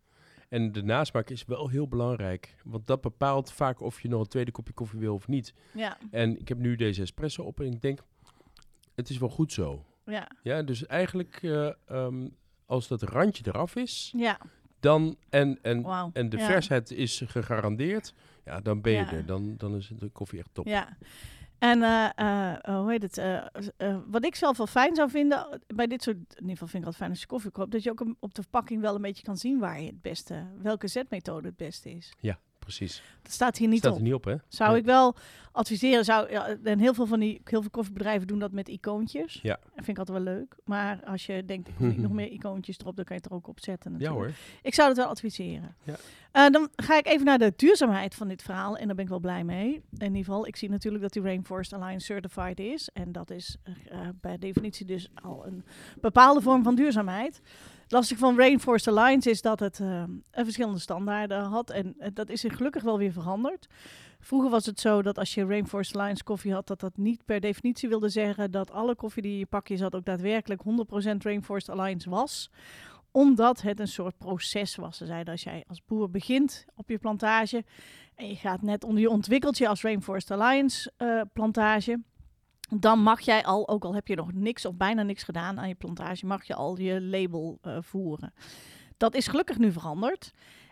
En 0.49 0.71
de 0.71 0.83
nasmaak 0.83 1.29
is 1.29 1.45
wel 1.45 1.69
heel 1.69 1.87
belangrijk. 1.87 2.55
Want 2.63 2.87
dat 2.87 3.01
bepaalt 3.01 3.51
vaak 3.51 3.81
of 3.81 4.01
je 4.01 4.07
nog 4.09 4.21
een 4.21 4.27
tweede 4.27 4.51
kopje 4.51 4.73
koffie 4.73 4.99
wil 4.99 5.13
of 5.13 5.27
niet. 5.27 5.53
Ja, 5.73 5.97
En 6.11 6.39
ik 6.39 6.47
heb 6.47 6.57
nu 6.57 6.75
deze 6.75 7.01
espresso 7.01 7.43
op 7.43 7.59
en 7.59 7.65
ik 7.65 7.81
denk... 7.81 7.99
Het 8.95 9.09
is 9.09 9.17
wel 9.17 9.29
goed 9.29 9.51
zo. 9.53 9.85
ja, 10.05 10.27
Ja, 10.43 10.61
dus 10.63 10.85
eigenlijk 10.85 11.39
eh, 11.43 11.71
ehm, 11.85 12.27
als 12.65 12.87
dat 12.87 13.01
randje 13.01 13.43
eraf 13.47 13.75
is, 13.75 14.13
ja, 14.17 14.39
dan 14.79 15.15
en, 15.29 15.59
en, 15.61 15.85
en 16.13 16.29
de 16.29 16.37
ja. 16.37 16.45
versheid 16.45 16.91
is 16.91 17.21
gegarandeerd, 17.25 18.13
ja, 18.45 18.59
dan 18.61 18.81
ben 18.81 18.91
je 18.91 18.97
Ja. 18.97 19.11
er. 19.11 19.25
Dan, 19.25 19.57
dan 19.57 19.75
is 19.75 19.87
de 19.87 20.09
koffie 20.09 20.39
echt 20.39 20.49
top. 20.53 20.65
Ja. 20.65 20.97
En 21.59 21.83
eh, 21.83 22.09
eh, 22.15 22.79
hoe 22.79 22.91
heet 22.91 23.01
het? 23.01 23.21
wat 24.07 24.25
ik 24.25 24.35
zelf 24.35 24.57
wel 24.57 24.67
fijn 24.67 24.95
zou 24.95 25.09
vinden 25.09 25.61
bij 25.67 25.87
dit 25.87 26.03
soort, 26.03 26.15
in 26.17 26.23
ieder 26.35 26.49
geval 26.51 26.67
vind 26.67 26.81
ik 26.83 26.87
het 26.89 26.97
fijn 26.97 27.09
als 27.09 27.19
je 27.19 27.25
koffie 27.27 27.51
koopt, 27.51 27.71
dat 27.71 27.83
je 27.83 27.91
ook 27.91 28.05
op 28.19 28.33
de 28.33 28.41
verpakking 28.41 28.81
wel 28.81 28.95
een 28.95 29.01
beetje 29.01 29.23
kan 29.23 29.37
zien 29.37 29.59
waar 29.59 29.81
je 29.81 29.87
het 29.87 30.01
beste, 30.01 30.47
welke 30.61 30.87
zetmethode 30.87 31.47
het 31.47 31.57
beste 31.57 31.91
is. 31.91 32.13
Precies. 32.65 33.03
Dat 33.21 33.31
staat 33.31 33.57
hier 33.57 33.67
niet 33.67 33.79
Staat 33.79 33.91
op. 33.91 33.97
er 33.97 34.03
niet 34.03 34.13
op, 34.13 34.23
hè? 34.23 34.35
Zou 34.47 34.77
ik 34.77 34.85
wel 34.85 35.15
adviseren. 35.51 36.05
Zou, 36.05 36.31
ja, 36.31 36.55
en 36.63 36.79
heel 36.79 36.93
veel 36.93 37.05
van 37.05 37.19
die 37.19 37.41
heel 37.43 37.61
veel 37.61 37.69
koffiebedrijven 37.69 38.27
doen 38.27 38.39
dat 38.39 38.51
met 38.51 38.67
icoontjes. 38.67 39.39
Ja. 39.43 39.59
Dat 39.63 39.71
vind 39.85 39.87
ik 39.87 39.97
altijd 39.97 40.23
wel 40.23 40.33
leuk. 40.35 40.55
Maar 40.65 40.99
als 41.05 41.25
je 41.25 41.45
denkt, 41.45 41.67
ik 41.67 41.73
wil 41.77 41.93
nog 41.97 42.11
meer 42.11 42.27
icoontjes 42.31 42.77
erop, 42.79 42.95
dan 42.95 43.05
kan 43.05 43.15
je 43.15 43.21
het 43.21 43.31
er 43.31 43.37
ook 43.37 43.47
op 43.47 43.59
zetten. 43.59 43.91
Ja 43.91 43.97
Natuurlijk. 43.97 44.25
hoor. 44.25 44.59
Ik 44.61 44.73
zou 44.73 44.87
dat 44.87 44.97
wel 44.97 45.05
adviseren. 45.07 45.75
Ja. 45.83 45.95
Eh, 46.31 46.49
dan 46.49 46.69
ga 46.75 46.97
ik 46.97 47.07
even 47.07 47.25
naar 47.25 47.37
de 47.37 47.53
duurzaamheid 47.55 48.15
van 48.15 48.27
dit 48.27 48.41
verhaal. 48.41 48.77
En 48.77 48.85
daar 48.85 48.95
ben 48.95 49.03
ik 49.03 49.09
wel 49.11 49.19
blij 49.19 49.43
mee. 49.43 49.73
In 49.97 50.05
ieder 50.05 50.17
geval, 50.17 50.47
ik 50.47 50.55
zie 50.55 50.69
natuurlijk 50.69 51.03
dat 51.03 51.13
die 51.13 51.21
Rainforest 51.21 51.73
Alliance 51.73 52.05
certified 52.05 52.59
is. 52.59 52.89
En 52.93 53.11
dat 53.11 53.29
is 53.29 53.57
eh, 53.63 53.73
eh, 54.01 54.07
bij 54.21 54.37
definitie 54.37 54.85
dus 54.85 55.09
al 55.23 55.45
een 55.45 55.63
bepaalde 56.01 56.41
vorm 56.41 56.63
van 56.63 56.75
duurzaamheid. 56.75 57.41
Lastig 57.91 58.17
van 58.17 58.37
Rainforest 58.37 58.87
Alliance 58.87 59.29
is 59.29 59.41
dat 59.41 59.59
het 59.59 59.79
eh, 59.79 60.03
een 60.31 60.43
verschillende 60.43 60.79
standaarden 60.79 61.43
had. 61.43 61.69
En 61.69 61.95
dat 62.13 62.29
is 62.29 62.43
gelukkig 62.47 62.83
wel 62.83 62.97
weer 62.97 63.11
veranderd. 63.11 63.67
Vroeger 64.19 64.49
was 64.49 64.65
het 64.65 64.79
zo 64.79 65.01
dat 65.01 65.17
als 65.17 65.33
je 65.33 65.45
Rainforest 65.45 65.95
Alliance 65.95 66.23
koffie 66.23 66.53
had, 66.53 66.67
dat 66.67 66.79
dat 66.79 66.97
niet 66.97 67.25
per 67.25 67.39
definitie 67.39 67.89
wilde 67.89 68.09
zeggen 68.09 68.51
dat 68.51 68.71
alle 68.71 68.95
koffie 68.95 69.21
die 69.21 69.37
je 69.37 69.45
pakje 69.45 69.77
zat 69.77 69.95
ook 69.95 70.05
daadwerkelijk 70.05 70.61
100% 70.61 71.17
Rainforest 71.17 71.69
Alliance 71.69 72.09
was 72.09 72.49
omdat 73.11 73.61
het 73.61 73.79
een 73.79 73.87
soort 73.87 74.17
proces 74.17 74.75
was. 74.75 74.97
Ze 74.97 75.05
zeiden 75.05 75.31
als 75.33 75.43
jij 75.43 75.63
als 75.67 75.85
boer 75.85 76.09
begint 76.09 76.65
op 76.75 76.89
je 76.89 76.97
plantage 76.97 77.63
en 78.15 78.27
je 78.27 78.35
gaat 78.35 78.61
net 78.61 78.83
onder 78.83 79.01
je 79.01 79.09
ontwikkelt 79.09 79.57
je 79.57 79.67
als 79.67 79.81
Rainforest 79.81 80.31
Alliance 80.31 80.91
eh, 80.97 81.21
plantage, 81.33 81.99
dan 82.79 82.99
mag 82.99 83.19
jij 83.19 83.43
al, 83.43 83.67
ook 83.67 83.83
al 83.83 83.95
heb 83.95 84.07
je 84.07 84.15
nog 84.15 84.33
niks 84.33 84.65
of 84.65 84.75
bijna 84.75 85.03
niks 85.03 85.23
gedaan 85.23 85.59
aan 85.59 85.67
je 85.67 85.75
plantage, 85.75 86.25
mag 86.25 86.43
je 86.43 86.55
al 86.55 86.77
je 86.77 87.01
label 87.01 87.57
eh, 87.61 87.77
voeren. 87.79 88.33
Dat 88.97 89.15
is 89.15 89.27
gelukkig 89.27 89.57
nu 89.57 89.71
veranderd. 89.71 90.31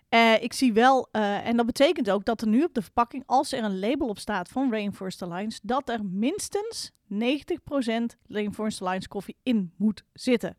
Eh, 0.09 0.41
ik 0.41 0.53
zie 0.53 0.73
wel, 0.73 1.07
eh, 1.11 1.47
en 1.47 1.57
dat 1.57 1.65
betekent 1.65 2.09
ook 2.09 2.25
dat 2.25 2.41
er 2.41 2.47
nu 2.47 2.63
op 2.63 2.73
de 2.73 2.81
verpakking, 2.81 3.23
als 3.25 3.51
er 3.51 3.63
een 3.63 3.79
label 3.79 4.07
op 4.07 4.19
staat 4.19 4.49
van 4.49 4.71
Rainforest 4.71 5.21
Alliance, 5.21 5.59
dat 5.63 5.89
er 5.89 6.05
minstens 6.05 6.91
90% 7.07 8.17
Rainforest 8.27 8.81
Alliance 8.81 9.07
koffie 9.07 9.37
in 9.43 9.73
moet 9.77 10.03
zitten. 10.13 10.57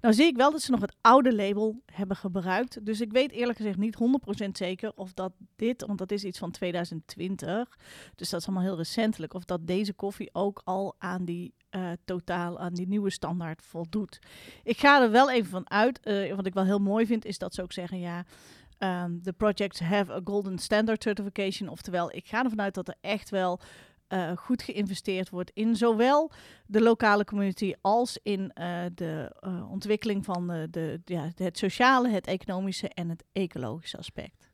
Nou 0.00 0.14
zie 0.14 0.26
ik 0.26 0.36
wel 0.36 0.50
dat 0.50 0.62
ze 0.62 0.70
nog 0.70 0.80
het 0.80 0.96
oude 1.00 1.34
label 1.34 1.82
hebben 1.92 2.16
gebruikt. 2.16 2.86
Dus 2.86 3.00
ik 3.00 3.12
weet 3.12 3.30
eerlijk 3.30 3.56
gezegd 3.56 3.78
niet 3.78 3.96
100% 4.44 4.48
zeker 4.52 4.92
of 4.94 5.12
dat 5.12 5.32
dit, 5.56 5.86
want 5.86 5.98
dat 5.98 6.10
is 6.10 6.24
iets 6.24 6.38
van 6.38 6.50
2020, 6.50 7.78
dus 8.14 8.30
dat 8.30 8.40
is 8.40 8.46
allemaal 8.46 8.64
heel 8.64 8.76
recentelijk, 8.76 9.34
of 9.34 9.44
dat 9.44 9.66
deze 9.66 9.92
koffie 9.92 10.30
ook 10.32 10.60
al 10.64 10.94
aan 10.98 11.24
die 11.24 11.54
uh, 11.70 11.90
totaal, 12.04 12.58
aan 12.58 12.74
die 12.74 12.88
nieuwe 12.88 13.10
standaard 13.10 13.62
voldoet. 13.62 14.18
Ik 14.62 14.78
ga 14.78 15.02
er 15.02 15.10
wel 15.10 15.30
even 15.30 15.50
van 15.50 15.70
uit, 15.70 16.00
uh, 16.04 16.34
wat 16.34 16.46
ik 16.46 16.54
wel 16.54 16.64
heel 16.64 16.78
mooi 16.78 17.06
vind, 17.06 17.24
is 17.24 17.38
dat 17.38 17.54
ze 17.54 17.62
ook 17.62 17.72
zeggen, 17.72 17.98
ja, 17.98 18.24
um, 18.78 19.22
the 19.22 19.32
projects 19.32 19.80
have 19.80 20.12
a 20.12 20.20
golden 20.24 20.58
standard 20.58 21.02
certification. 21.02 21.68
Oftewel, 21.68 22.14
ik 22.14 22.26
ga 22.26 22.44
ervan 22.44 22.60
uit 22.60 22.74
dat 22.74 22.88
er 22.88 22.96
echt 23.00 23.30
wel 23.30 23.60
uh, 24.08 24.36
goed 24.36 24.62
geïnvesteerd 24.62 25.30
wordt 25.30 25.50
in 25.54 25.76
zowel 25.76 26.30
de 26.66 26.80
lokale 26.80 27.24
community 27.24 27.72
als 27.80 28.18
in 28.22 28.40
uh, 28.40 28.80
de 28.94 29.36
uh, 29.46 29.70
ontwikkeling 29.70 30.24
van 30.24 30.46
de, 30.46 30.68
de, 30.70 31.00
ja, 31.04 31.32
het 31.34 31.58
sociale, 31.58 32.08
het 32.08 32.26
economische 32.26 32.88
en 32.88 33.08
het 33.08 33.24
ecologische 33.32 33.98
aspect. 33.98 34.50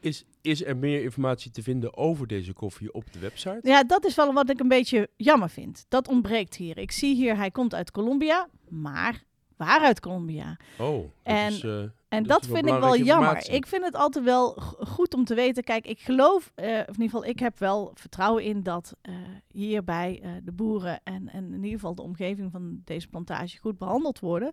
Is, 0.00 0.24
is 0.40 0.64
er 0.64 0.76
meer 0.76 1.02
informatie 1.02 1.50
te 1.50 1.62
vinden 1.62 1.96
over 1.96 2.26
deze 2.26 2.52
koffie 2.52 2.92
op 2.92 3.12
de 3.12 3.18
website? 3.18 3.60
Ja, 3.62 3.84
dat 3.84 4.04
is 4.04 4.14
wel 4.14 4.32
wat 4.32 4.50
ik 4.50 4.60
een 4.60 4.68
beetje 4.68 5.08
jammer 5.16 5.50
vind. 5.50 5.84
Dat 5.88 6.08
ontbreekt 6.08 6.56
hier. 6.56 6.78
Ik 6.78 6.92
zie 6.92 7.14
hier, 7.14 7.36
hij 7.36 7.50
komt 7.50 7.74
uit 7.74 7.90
Colombia, 7.90 8.48
maar 8.68 9.24
waaruit 9.56 10.00
Colombia? 10.00 10.56
Oh, 10.78 10.98
dat 10.98 11.10
en, 11.22 11.52
is, 11.52 11.64
En 12.12 12.22
dat, 12.22 12.46
vind 12.46 12.66
ik 12.66 12.78
wel 12.78 12.96
jammer. 12.96 13.50
Ik 13.50 13.66
vind 13.66 13.84
het 13.84 13.94
altijd 13.94 14.24
wel 14.24 14.50
goed 14.78 15.14
om 15.14 15.24
te 15.24 15.34
weten. 15.34 15.64
Kijk, 15.64 15.86
ik 15.86 16.00
geloof, 16.00 16.52
uh, 16.56 16.64
of 16.64 16.70
in 16.70 17.02
ieder 17.02 17.04
geval, 17.04 17.24
ik 17.24 17.38
heb 17.38 17.58
wel 17.58 17.90
vertrouwen 17.94 18.42
in 18.42 18.62
dat 18.62 18.96
uh, 19.02 19.14
hierbij 19.50 20.22
de 20.44 20.52
boeren 20.52 21.00
en, 21.04 21.28
en 21.28 21.44
in 21.44 21.54
ieder 21.54 21.70
geval 21.70 21.94
de 21.94 22.02
omgeving 22.02 22.50
van 22.50 22.80
deze 22.84 23.08
plantage 23.08 23.58
goed 23.58 23.78
behandeld 23.78 24.20
worden. 24.20 24.52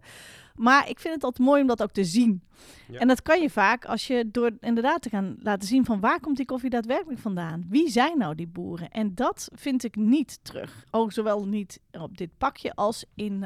Maar 0.55 0.89
ik 0.89 0.99
vind 0.99 1.13
het 1.13 1.23
altijd 1.23 1.47
mooi 1.47 1.61
om 1.61 1.67
dat 1.67 1.83
ook 1.83 1.91
te 1.91 2.03
zien. 2.03 2.43
Ja. 2.87 2.99
En 2.99 3.07
dat 3.07 3.21
kan 3.21 3.41
je 3.41 3.49
vaak 3.49 3.85
als 3.85 4.07
je 4.07 4.29
door 4.31 4.51
inderdaad 4.59 5.01
te 5.01 5.09
gaan 5.09 5.37
laten 5.39 5.67
zien 5.67 5.85
van 5.85 5.99
waar 5.99 6.19
komt 6.19 6.37
die 6.37 6.45
koffie 6.45 6.69
daadwerkelijk 6.69 7.19
vandaan? 7.19 7.65
Wie 7.69 7.89
zijn 7.89 8.17
nou 8.17 8.35
die 8.35 8.47
boeren? 8.47 8.89
En 8.89 9.15
dat 9.15 9.49
vind 9.53 9.83
ik 9.83 9.95
niet 9.95 10.39
terug. 10.41 10.85
Ook 10.91 11.11
zowel 11.11 11.47
niet 11.47 11.79
op 11.91 12.17
dit 12.17 12.29
pakje 12.37 12.73
als 12.75 13.05
in, 13.15 13.43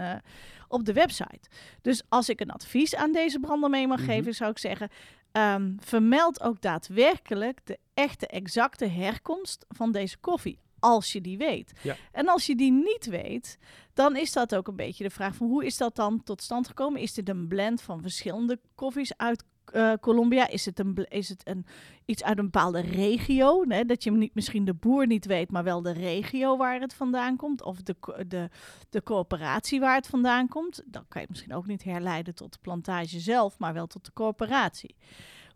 op 0.74 0.86
de 0.86 0.94
website. 0.94 1.50
Dus 1.82 2.04
als 2.10 2.30
ik 2.30 2.40
een 2.40 2.52
advies 2.52 2.96
aan 2.96 3.12
deze 3.12 3.40
brander 3.40 3.70
mee 3.70 3.88
mag 3.88 4.00
mm 4.00 4.06
-hmm. 4.06 4.14
geven, 4.14 4.34
zou 4.34 4.52
ik 4.52 4.58
zeggen: 4.58 4.90
um, 5.32 5.78
vermeld 5.80 6.42
ook 6.42 6.62
daadwerkelijk 6.62 7.60
de 7.64 7.78
echte, 7.94 8.28
exacte 8.28 8.86
herkomst 8.86 9.66
van 9.70 9.92
deze 9.92 10.18
koffie. 10.18 10.60
Als 10.80 11.12
je 11.12 11.22
die 11.22 11.38
weet. 11.38 11.72
Ja. 11.82 11.96
En 12.12 12.28
als 12.28 12.46
je 12.46 12.56
die 12.56 12.72
niet 12.72 13.06
weet, 13.06 13.58
dan 13.94 14.16
is 14.16 14.32
dat 14.32 14.56
ook 14.56 14.68
een 14.68 14.76
beetje 14.76 15.04
de 15.04 15.10
vraag 15.10 15.36
van 15.36 15.48
hoe 15.48 15.66
is 15.66 15.78
dat 15.78 15.96
dan 15.96 16.24
tot 16.24 16.42
stand 16.42 16.68
gekomen? 16.68 17.02
Is 17.02 17.14
dit 17.14 17.30
een 17.30 17.48
blend 17.48 17.82
van 17.82 18.02
verschillende 18.02 18.60
koffies 18.76 19.18
uit 19.18 19.44
uh, 19.74 19.94
Colombia? 20.02 20.48
Is 20.48 20.66
het, 20.66 20.80
een, 20.80 21.06
is 21.10 21.30
het 21.30 21.48
een, 21.48 21.66
iets 22.06 22.24
uit 22.24 22.38
een 22.38 22.44
bepaalde 22.44 22.80
regio? 22.80 23.66
Dat 23.66 24.04
je 24.04 24.12
niet, 24.12 24.36
misschien 24.36 24.66
de 24.66 24.74
boer 24.74 25.08
niet 25.08 25.26
weet, 25.26 25.52
maar 25.52 25.64
wel 25.64 25.82
de 25.82 25.92
regio 25.92 26.58
waar 26.58 26.80
het 26.80 26.94
vandaan 26.94 27.36
komt. 27.36 27.64
Of 27.64 27.82
de, 27.82 27.96
de, 28.28 28.50
de 28.90 29.04
coöperatie 29.04 29.80
waar 29.80 29.96
het 29.96 30.08
vandaan 30.08 30.48
komt. 30.48 30.84
Dan 30.86 31.06
kan 31.08 31.22
je 31.22 31.28
misschien 31.30 31.54
ook 31.54 31.68
niet 31.68 31.84
herleiden 31.84 32.36
tot 32.36 32.54
de 32.54 32.60
plantage 32.62 33.20
zelf, 33.20 33.60
maar 33.60 33.74
wel 33.74 33.88
tot 33.88 34.06
de 34.06 34.14
coöperatie. 34.14 34.96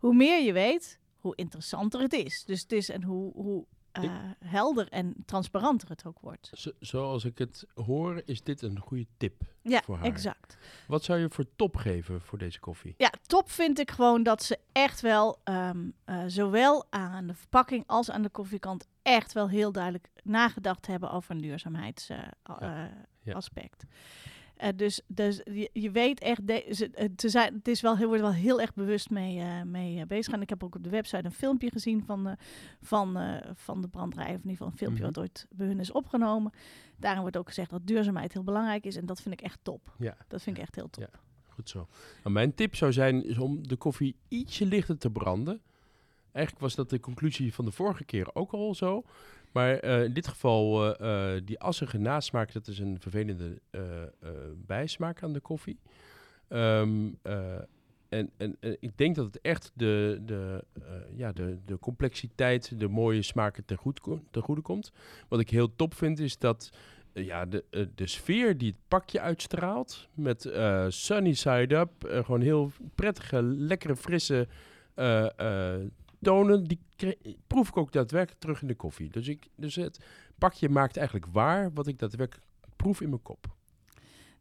Hoe 0.00 0.14
meer 0.14 0.44
je 0.44 0.52
weet, 0.52 0.98
hoe 1.18 1.36
interessanter 1.36 2.00
het 2.00 2.12
is. 2.12 2.44
Dus 2.44 2.60
het 2.62 2.72
is 2.72 2.88
en 2.88 3.02
hoe, 3.02 3.32
hoe 3.32 3.64
uh, 4.04 4.12
helder 4.44 4.88
en 4.88 5.14
transparanter 5.26 5.88
het 5.88 6.04
ook 6.06 6.18
wordt. 6.20 6.50
Zo, 6.52 6.70
zoals 6.80 7.24
ik 7.24 7.38
het 7.38 7.66
hoor, 7.74 8.22
is 8.24 8.42
dit 8.42 8.62
een 8.62 8.78
goede 8.78 9.06
tip 9.16 9.42
ja, 9.62 9.82
voor 9.84 9.96
haar. 9.96 10.04
exact. 10.04 10.56
Wat 10.86 11.04
zou 11.04 11.18
je 11.18 11.30
voor 11.30 11.44
top 11.56 11.76
geven 11.76 12.20
voor 12.20 12.38
deze 12.38 12.60
koffie? 12.60 12.94
Ja, 12.96 13.12
top 13.26 13.50
vind 13.50 13.78
ik 13.78 13.90
gewoon 13.90 14.22
dat 14.22 14.42
ze 14.42 14.58
echt 14.72 15.00
wel, 15.00 15.40
um, 15.44 15.92
uh, 16.06 16.22
zowel 16.26 16.86
aan 16.90 17.26
de 17.26 17.34
verpakking 17.34 17.84
als 17.86 18.10
aan 18.10 18.22
de 18.22 18.28
koffiekant, 18.28 18.86
echt 19.02 19.32
wel 19.32 19.48
heel 19.48 19.72
duidelijk 19.72 20.08
nagedacht 20.22 20.86
hebben 20.86 21.10
over 21.10 21.30
een 21.30 21.40
duurzaamheidsaspect. 21.40 22.62
Uh, 22.62 22.68
ja. 23.22 23.32
Ja. 23.32 23.40
Uh, 24.62 24.68
dus 24.76 25.00
dus 25.06 25.40
je, 25.44 25.70
je 25.72 25.90
weet 25.90 26.20
echt, 26.20 26.46
de, 26.46 26.66
ze, 26.70 27.10
te 27.16 27.28
zijn, 27.28 27.54
het 27.54 27.68
is 27.68 27.80
wel 27.80 27.96
heel, 27.96 28.06
wordt 28.06 28.22
wel 28.22 28.32
heel 28.32 28.60
erg 28.60 28.74
bewust 28.74 29.10
mee, 29.10 29.36
uh, 29.36 29.62
mee 29.62 30.06
bezig. 30.06 30.32
En 30.32 30.42
ik 30.42 30.48
heb 30.48 30.64
ook 30.64 30.74
op 30.74 30.84
de 30.84 30.90
website 30.90 31.24
een 31.24 31.32
filmpje 31.32 31.70
gezien 31.70 32.04
van, 32.04 32.36
van, 32.80 33.18
van 33.54 33.80
de 33.80 33.88
brandrij, 33.88 34.26
of 34.26 34.30
in 34.30 34.36
ieder 34.36 34.50
geval 34.50 34.66
een 34.66 34.76
filmpje 34.76 35.04
mm 35.04 35.06
-hmm. 35.06 35.14
wat 35.14 35.22
ooit 35.22 35.46
bij 35.50 35.66
hun 35.66 35.80
is 35.80 35.92
opgenomen. 35.92 36.52
Daarin 36.96 37.20
wordt 37.20 37.36
ook 37.36 37.48
gezegd 37.48 37.70
dat 37.70 37.86
duurzaamheid 37.86 38.32
heel 38.32 38.44
belangrijk 38.44 38.84
is 38.84 38.96
en 38.96 39.06
dat 39.06 39.20
vind 39.20 39.34
ik 39.34 39.40
echt 39.40 39.58
top. 39.62 39.94
Ja. 39.98 40.16
Dat 40.28 40.42
vind 40.42 40.56
ik 40.56 40.62
echt 40.62 40.74
heel 40.74 40.90
top. 40.90 41.02
Ja, 41.02 41.20
goed 41.48 41.68
zo. 41.68 41.88
Nou, 42.22 42.34
mijn 42.34 42.54
tip 42.54 42.74
zou 42.74 42.92
zijn 42.92 43.24
is 43.24 43.38
om 43.38 43.68
de 43.68 43.76
koffie 43.76 44.16
ietsje 44.28 44.66
lichter 44.66 44.98
te 44.98 45.10
branden. 45.10 45.60
Eigenlijk 46.38 46.66
was 46.66 46.74
dat 46.74 46.90
de 46.90 47.00
conclusie 47.00 47.54
van 47.54 47.64
de 47.64 47.70
vorige 47.70 48.04
keer 48.04 48.34
ook 48.34 48.52
al 48.52 48.74
zo. 48.74 49.02
Maar 49.52 49.84
uh, 49.84 50.04
in 50.04 50.12
dit 50.12 50.28
geval, 50.28 50.86
uh, 50.86 51.34
uh, 51.34 51.40
die 51.44 51.60
assige 51.60 51.98
nasmaak, 51.98 52.52
dat 52.52 52.66
is 52.66 52.78
een 52.78 53.00
vervelende 53.00 53.60
bijsmaak 54.66 55.22
aan 55.22 55.32
de 55.32 55.40
koffie. 55.40 55.78
Um, 56.48 57.18
en, 58.08 58.30
en, 58.36 58.56
en, 58.60 58.76
ik 58.80 58.98
denk 58.98 59.14
dat 59.14 59.26
het 59.26 59.40
echt 59.40 59.70
de, 59.74 60.22
de, 60.26 60.64
ja, 61.16 61.32
de, 61.32 61.58
de 61.64 61.78
complexiteit, 61.78 62.80
de 62.80 62.88
mooie 62.88 63.22
smaken 63.22 63.64
ten, 63.64 63.76
goed, 63.76 64.00
goede 64.40 64.60
komt. 64.60 64.92
Wat 65.28 65.40
ik 65.40 65.50
heel 65.50 65.74
top 65.76 65.94
vind, 65.94 66.18
is 66.18 66.38
dat 66.38 66.70
ja, 67.12 67.46
de, 67.46 67.64
de 67.94 68.06
sfeer 68.06 68.58
die 68.58 68.70
het 68.70 68.80
pakje 68.88 69.20
uitstraalt, 69.20 70.08
met 70.14 70.50
sunny 70.88 71.34
side 71.34 71.74
up, 71.76 71.90
gewoon 72.24 72.40
heel 72.40 72.70
prettige, 72.94 73.42
lekkere, 73.42 73.96
frisse 73.96 74.48
tonen, 76.20 76.64
die 76.64 76.80
proef 77.46 77.68
ik 77.68 77.76
ook 77.76 77.92
daadwerkelijk 77.92 78.40
terug 78.40 78.62
in 78.62 78.68
de 78.68 78.74
koffie. 78.74 79.10
Dus, 79.10 79.28
ik, 79.28 79.48
dus 79.56 79.74
het 79.74 80.04
pakje 80.38 80.68
maakt 80.68 80.96
eigenlijk 80.96 81.26
waar 81.32 81.72
wat 81.72 81.86
ik 81.86 81.98
daadwerkelijk 81.98 82.46
proef 82.76 83.00
in 83.00 83.08
mijn 83.08 83.22
kop. 83.22 83.56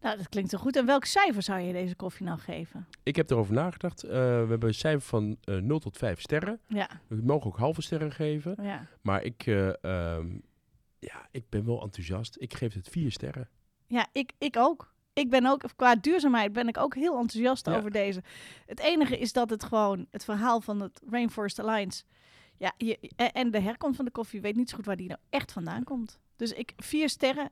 Nou, 0.01 0.17
dat 0.17 0.29
klinkt 0.29 0.49
zo 0.49 0.57
goed. 0.57 0.75
En 0.75 0.85
welk 0.85 1.05
cijfer 1.05 1.43
zou 1.43 1.59
je 1.59 1.73
deze 1.73 1.95
koffie 1.95 2.25
nou 2.25 2.39
geven? 2.39 2.87
Ik 3.03 3.15
heb 3.15 3.29
erover 3.29 3.53
nagedacht. 3.53 4.05
Uh, 4.05 4.11
we 4.11 4.17
hebben 4.49 4.67
een 4.67 4.73
cijfer 4.73 5.01
van 5.01 5.37
uh, 5.45 5.61
0 5.61 5.79
tot 5.79 5.97
5 5.97 6.21
sterren. 6.21 6.59
Ja. 6.67 6.89
We 7.07 7.21
mogen 7.23 7.47
ook 7.47 7.57
halve 7.57 7.81
sterren 7.81 8.11
geven. 8.11 8.55
Ja. 8.61 8.87
Maar 9.01 9.23
ik, 9.23 9.45
uh, 9.45 9.67
um, 9.81 10.41
ja, 10.99 11.27
ik 11.31 11.49
ben 11.49 11.65
wel 11.65 11.81
enthousiast. 11.81 12.35
Ik 12.39 12.53
geef 12.53 12.73
het 12.73 12.89
4 12.89 13.11
sterren. 13.11 13.49
Ja, 13.87 14.07
ik, 14.11 14.31
ik 14.37 14.57
ook 14.57 14.93
ik 15.17 15.30
ben 15.30 15.45
ook, 15.45 15.63
qua 15.75 15.95
duurzaamheid 15.95 16.53
ben 16.53 16.67
ik 16.67 16.77
ook 16.77 16.95
heel 16.95 17.17
enthousiast 17.17 17.65
ja. 17.65 17.77
over 17.77 17.91
deze. 17.91 18.23
Het 18.65 18.80
enige 18.80 19.17
is 19.17 19.34
dat 19.34 19.49
het 19.49 19.63
gewoon, 19.63 20.06
het 20.12 20.23
verhaal 20.23 20.62
van 20.62 20.82
het 20.82 21.01
Rainforest 21.10 21.60
Alliance, 21.60 22.03
ja, 22.58 22.73
je, 22.77 22.97
en 23.34 23.51
de 23.51 23.60
herkomst 23.60 23.95
van 23.95 24.06
de 24.06 24.12
koffie, 24.12 24.41
weet 24.41 24.56
niet 24.56 24.69
zo 24.69 24.75
goed 24.75 24.86
waar 24.86 24.95
die 24.95 25.08
nou 25.08 25.19
echt 25.30 25.51
vandaan 25.51 25.84
komt. 25.84 26.19
Dus 26.36 26.51
ik, 26.51 26.73
vier 26.77 27.10
sterren, 27.10 27.49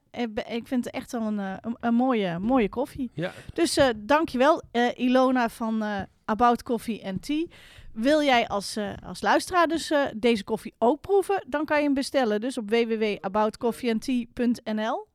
ik 0.48 0.68
vind 0.68 0.86
het 0.86 0.94
echt 0.94 1.12
wel 1.12 1.22
een, 1.22 1.38
een, 1.38 1.78
een 1.80 1.94
mooie, 1.94 2.40
mooie 2.40 2.70
koffie. 2.70 3.12
Ja. 3.14 3.32
Dus 3.54 3.78
uh, 3.78 3.88
dankjewel 3.96 4.62
uh, 4.72 4.90
Ilona 4.96 5.50
van 5.50 5.84
uh, 5.84 6.02
About 6.26 6.64
Coffee 6.64 7.06
and 7.06 7.22
Tea. 7.22 7.46
Wil 7.94 8.24
jij 8.24 8.48
als, 8.48 8.78
als 9.04 9.22
luisteraar 9.22 9.68
dus 9.68 9.94
deze 10.16 10.44
koffie 10.44 10.74
ook 10.78 11.02
proeven, 11.02 11.44
dan 11.48 11.66
kan 11.66 11.78
je 11.78 11.84
hem 11.84 11.94
bestellen. 11.94 12.42
Dus 12.42 12.58
op 12.58 12.70
www.aboutcoffeeandtea.nl. 12.70 15.08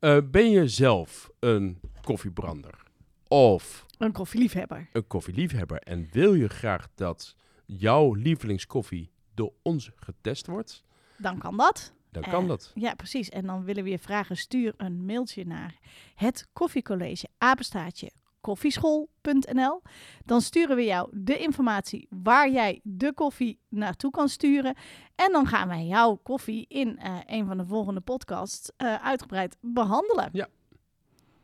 Uh, 0.00 0.18
ben 0.30 0.50
je 0.50 0.68
zelf 0.68 1.30
een 1.38 1.80
koffiebrander? 2.02 2.82
Of 3.28 3.86
een 3.98 4.12
koffieliefhebber? 4.12 4.88
Een 4.92 5.06
koffieliefhebber. 5.06 5.78
En 5.78 6.08
wil 6.10 6.34
je 6.34 6.48
graag 6.48 6.88
dat 6.94 7.36
jouw 7.66 8.14
lievelingskoffie 8.14 9.10
door 9.34 9.52
ons 9.62 9.90
getest 9.96 10.46
wordt? 10.46 10.84
Dan 11.16 11.38
kan 11.38 11.56
dat. 11.56 11.92
Dan 12.10 12.22
kan 12.22 12.42
uh, 12.42 12.48
dat. 12.48 12.72
Ja, 12.74 12.94
precies. 12.94 13.28
En 13.28 13.46
dan 13.46 13.64
willen 13.64 13.84
we 13.84 13.90
je 13.90 13.98
vragen, 13.98 14.36
stuur 14.36 14.74
een 14.76 15.04
mailtje 15.04 15.46
naar 15.46 15.78
het 16.14 16.48
koffiecollege, 16.52 17.28
apenstaartje, 17.38 18.10
koffieschool.nl. 18.40 19.82
Dan 20.24 20.40
sturen 20.40 20.76
we 20.76 20.84
jou 20.84 21.08
de 21.12 21.38
informatie 21.38 22.06
waar 22.10 22.50
jij 22.50 22.80
de 22.82 23.12
koffie 23.12 23.58
naartoe 23.68 24.10
kan 24.10 24.28
sturen. 24.28 24.76
En 25.14 25.32
dan 25.32 25.46
gaan 25.46 25.68
wij 25.68 25.84
jouw 25.84 26.14
koffie 26.22 26.66
in 26.68 26.98
eh, 26.98 27.16
een 27.26 27.46
van 27.46 27.56
de 27.56 27.64
volgende 27.64 28.00
podcasts 28.00 28.70
eh, 28.76 28.94
uitgebreid 28.94 29.56
behandelen. 29.60 30.48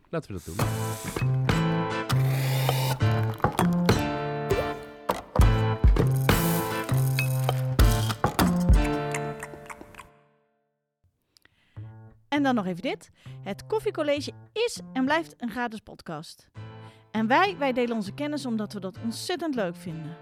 Laten 0.09 0.35
we 0.35 0.40
dat 0.44 0.57
doen. 0.57 1.52
En 12.35 12.42
dan 12.42 12.54
nog 12.54 12.66
even 12.66 12.83
dit. 12.83 13.11
Het 13.42 13.66
Koffiecollege 13.66 14.33
is 14.52 14.80
en 14.92 15.04
blijft 15.04 15.35
een 15.37 15.50
gratis 15.50 15.80
podcast. 15.80 16.48
En 17.14 17.27
wij, 17.27 17.57
wij 17.59 17.72
delen 17.72 17.96
onze 17.96 18.12
kennis 18.12 18.46
omdat 18.46 18.72
we 18.72 18.81
dat 18.81 18.98
ontzettend 19.03 19.55
leuk 19.55 19.77
vinden. 19.77 20.16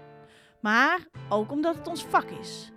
Maar 0.59 0.99
ook 1.29 1.51
omdat 1.51 1.75
het 1.75 1.87
ons 1.87 2.05
vak 2.05 2.29
is. 2.29 2.71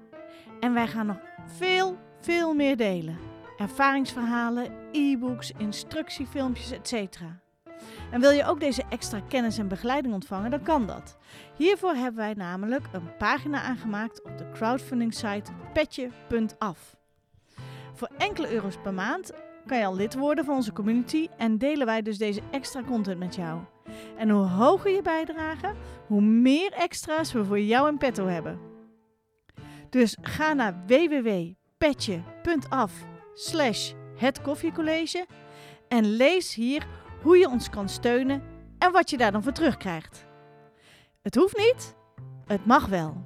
En 0.61 0.75
wij 0.75 0.87
gaan 0.87 1.07
nog 1.07 1.19
veel, 1.47 1.97
veel 2.21 2.55
meer 2.55 2.77
delen. 2.77 3.19
Ervaringsverhalen, 3.57 4.73
e-books, 4.93 5.53
instructiefilmpjes, 5.59 6.71
etc. 6.71 7.21
En 8.11 8.21
wil 8.21 8.31
je 8.31 8.45
ook 8.45 8.61
deze 8.61 8.83
extra 8.89 9.21
kennis 9.21 9.59
en 9.59 9.69
begeleiding 9.69 10.15
ontvangen, 10.15 10.51
dan 10.51 10.63
kan 10.63 10.87
dat. 10.87 11.17
Hiervoor 11.57 11.95
hebben 11.95 12.21
wij 12.21 12.35
namelijk 12.35 12.87
een 12.93 13.17
pagina 13.17 13.63
aangemaakt 13.63 14.23
op 14.23 14.39
de 14.39 14.51
crowdfunding 14.51 15.15
site 15.15 15.53
petje.af. 15.73 16.97
Voor 17.95 18.11
enkele 18.19 18.53
euro's 18.53 18.77
per 18.83 18.95
maand 18.95 19.33
kan 19.67 19.79
je 19.79 19.85
al 19.85 19.97
lid 19.97 20.15
worden 20.15 20.45
van 20.45 20.55
onze 20.55 20.73
community 20.73 21.29
en 21.37 21.59
delen 21.59 21.87
wij 21.87 22.03
dus 22.03 22.19
deze 22.19 22.41
extra 22.51 22.83
content 22.83 23.19
met 23.19 23.35
jou. 23.35 23.61
En 24.17 24.31
hoe 24.31 24.47
hoger 24.47 24.91
je 24.91 25.03
bijdrage, 25.03 25.75
hoe 26.07 26.21
meer 26.21 26.73
extra's 26.73 27.33
we 27.33 27.45
voor 27.45 27.61
jou 27.61 27.89
in 27.89 27.99
petto 27.99 28.27
hebben. 28.27 28.59
Dus 29.91 30.17
ga 30.21 30.53
naar 30.53 30.83
www.petje.af 30.87 32.93
slash 33.35 33.93
het 34.17 34.43
koffiecollege 34.43 35.27
en 35.89 36.17
lees 36.17 36.55
hier 36.55 36.87
hoe 37.23 37.39
je 37.39 37.49
ons 37.49 37.71
kan 37.71 37.89
steunen 37.89 38.43
en 38.79 38.93
wat 38.93 39.11
je 39.11 39.17
daar 39.17 39.33
dan 39.33 39.43
voor 39.43 39.53
terugkrijgt. 39.53 40.27
Het 41.23 41.35
hoeft 41.35 41.57
niet, 41.57 41.95
het 42.47 42.67
mag 42.67 42.87
wel. 42.87 43.25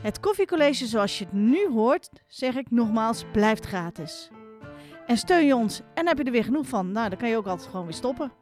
Het 0.00 0.20
koffiecollege 0.20 0.86
zoals 0.86 1.18
je 1.18 1.24
het 1.24 1.32
nu 1.32 1.68
hoort, 1.68 2.10
zeg 2.26 2.54
ik 2.54 2.70
nogmaals, 2.70 3.24
blijft 3.32 3.66
gratis. 3.66 4.30
En 5.06 5.16
steun 5.16 5.46
je 5.46 5.56
ons 5.56 5.80
en 5.94 6.06
heb 6.06 6.18
je 6.18 6.24
er 6.24 6.32
weer 6.32 6.44
genoeg 6.44 6.66
van, 6.66 6.92
nou 6.92 7.08
dan 7.08 7.18
kan 7.18 7.28
je 7.28 7.36
ook 7.36 7.46
altijd 7.46 7.68
gewoon 7.68 7.86
weer 7.86 7.94
stoppen. 7.94 8.32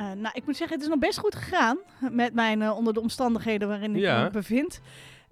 Uh, 0.00 0.12
nou, 0.12 0.30
ik 0.32 0.46
moet 0.46 0.56
zeggen, 0.56 0.76
het 0.76 0.86
is 0.86 0.92
nog 0.92 0.98
best 1.00 1.18
goed 1.18 1.34
gegaan 1.34 1.78
met 2.10 2.34
mijn 2.34 2.60
uh, 2.60 2.76
onder 2.76 2.92
de 2.94 3.00
omstandigheden 3.00 3.68
waarin 3.68 3.94
ik 3.94 4.00
Ja. 4.00 4.22
me 4.22 4.30
bevind. 4.30 4.80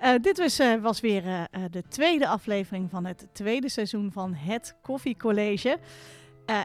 Uh, 0.05 0.15
dit 0.21 0.39
was, 0.39 0.61
was 0.81 1.01
weer 1.01 1.23
de 1.71 1.83
tweede 1.89 2.29
aflevering 2.29 2.91
van 2.91 3.05
het 3.05 3.29
tweede 3.33 3.69
seizoen 3.69 4.13
van 4.13 4.35
het 4.35 4.77
Koffiecollege. 4.83 5.79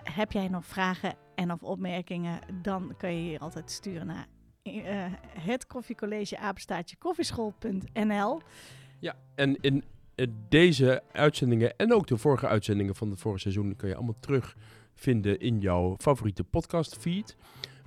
Heb 0.04 0.32
jij 0.32 0.48
nog 0.48 0.66
vragen 0.66 1.16
en 1.36 1.52
of 1.52 1.64
opmerkingen, 1.64 2.40
dan 2.62 2.94
kan 2.98 3.16
je 3.16 3.22
hier 3.30 3.40
altijd 3.40 3.72
sturen 3.72 4.08
naar 4.08 4.28
het 5.40 5.68
koffiecollege 5.68 6.38
koffieschool.nl. 7.00 8.42
Ja, 9.00 9.16
en 9.36 9.58
in 9.62 9.84
eh, 10.16 10.28
deze 10.50 11.04
uitzendingen 11.12 11.78
en 11.78 11.94
ook 11.94 12.08
de 12.08 12.18
vorige 12.18 12.48
uitzendingen 12.48 12.96
van 12.96 13.10
het 13.10 13.20
vorige 13.20 13.42
seizoen 13.42 13.76
kun 13.76 13.88
je 13.90 13.96
allemaal 13.96 14.20
terugvinden 14.20 15.40
in 15.40 15.60
jouw 15.60 15.96
favoriete 15.98 16.44
podcast 16.44 16.98
feed. 16.98 17.36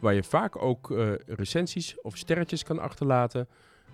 Waar 0.00 0.14
je 0.14 0.22
vaak 0.22 0.62
ook 0.62 0.90
uh, 0.90 1.12
recensies 1.26 2.00
of 2.00 2.16
sterretjes 2.16 2.62
kan 2.62 2.78
achterlaten, 2.78 3.48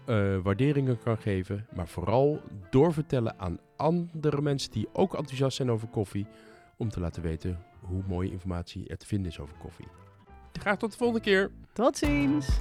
uh, 0.06 0.38
waarderingen 0.38 0.98
kan 0.98 1.18
geven. 1.18 1.66
Maar 1.74 1.88
vooral 1.88 2.40
doorvertellen 2.70 3.38
aan 3.38 3.58
andere 3.76 4.42
mensen 4.42 4.70
die 4.70 4.88
ook 4.92 5.14
enthousiast 5.14 5.56
zijn 5.56 5.70
over 5.70 5.88
koffie. 5.88 6.26
Om 6.76 6.88
te 6.88 7.00
laten 7.00 7.22
weten 7.22 7.58
hoe 7.80 8.02
mooie 8.06 8.30
informatie 8.30 8.88
er 8.88 8.96
te 8.96 9.06
vinden 9.06 9.30
is 9.30 9.40
over 9.40 9.54
koffie. 9.58 9.86
Graag 10.52 10.76
tot 10.76 10.90
de 10.90 10.96
volgende 10.96 11.22
keer. 11.22 11.50
Tot 11.72 11.96
ziens. 11.96 12.58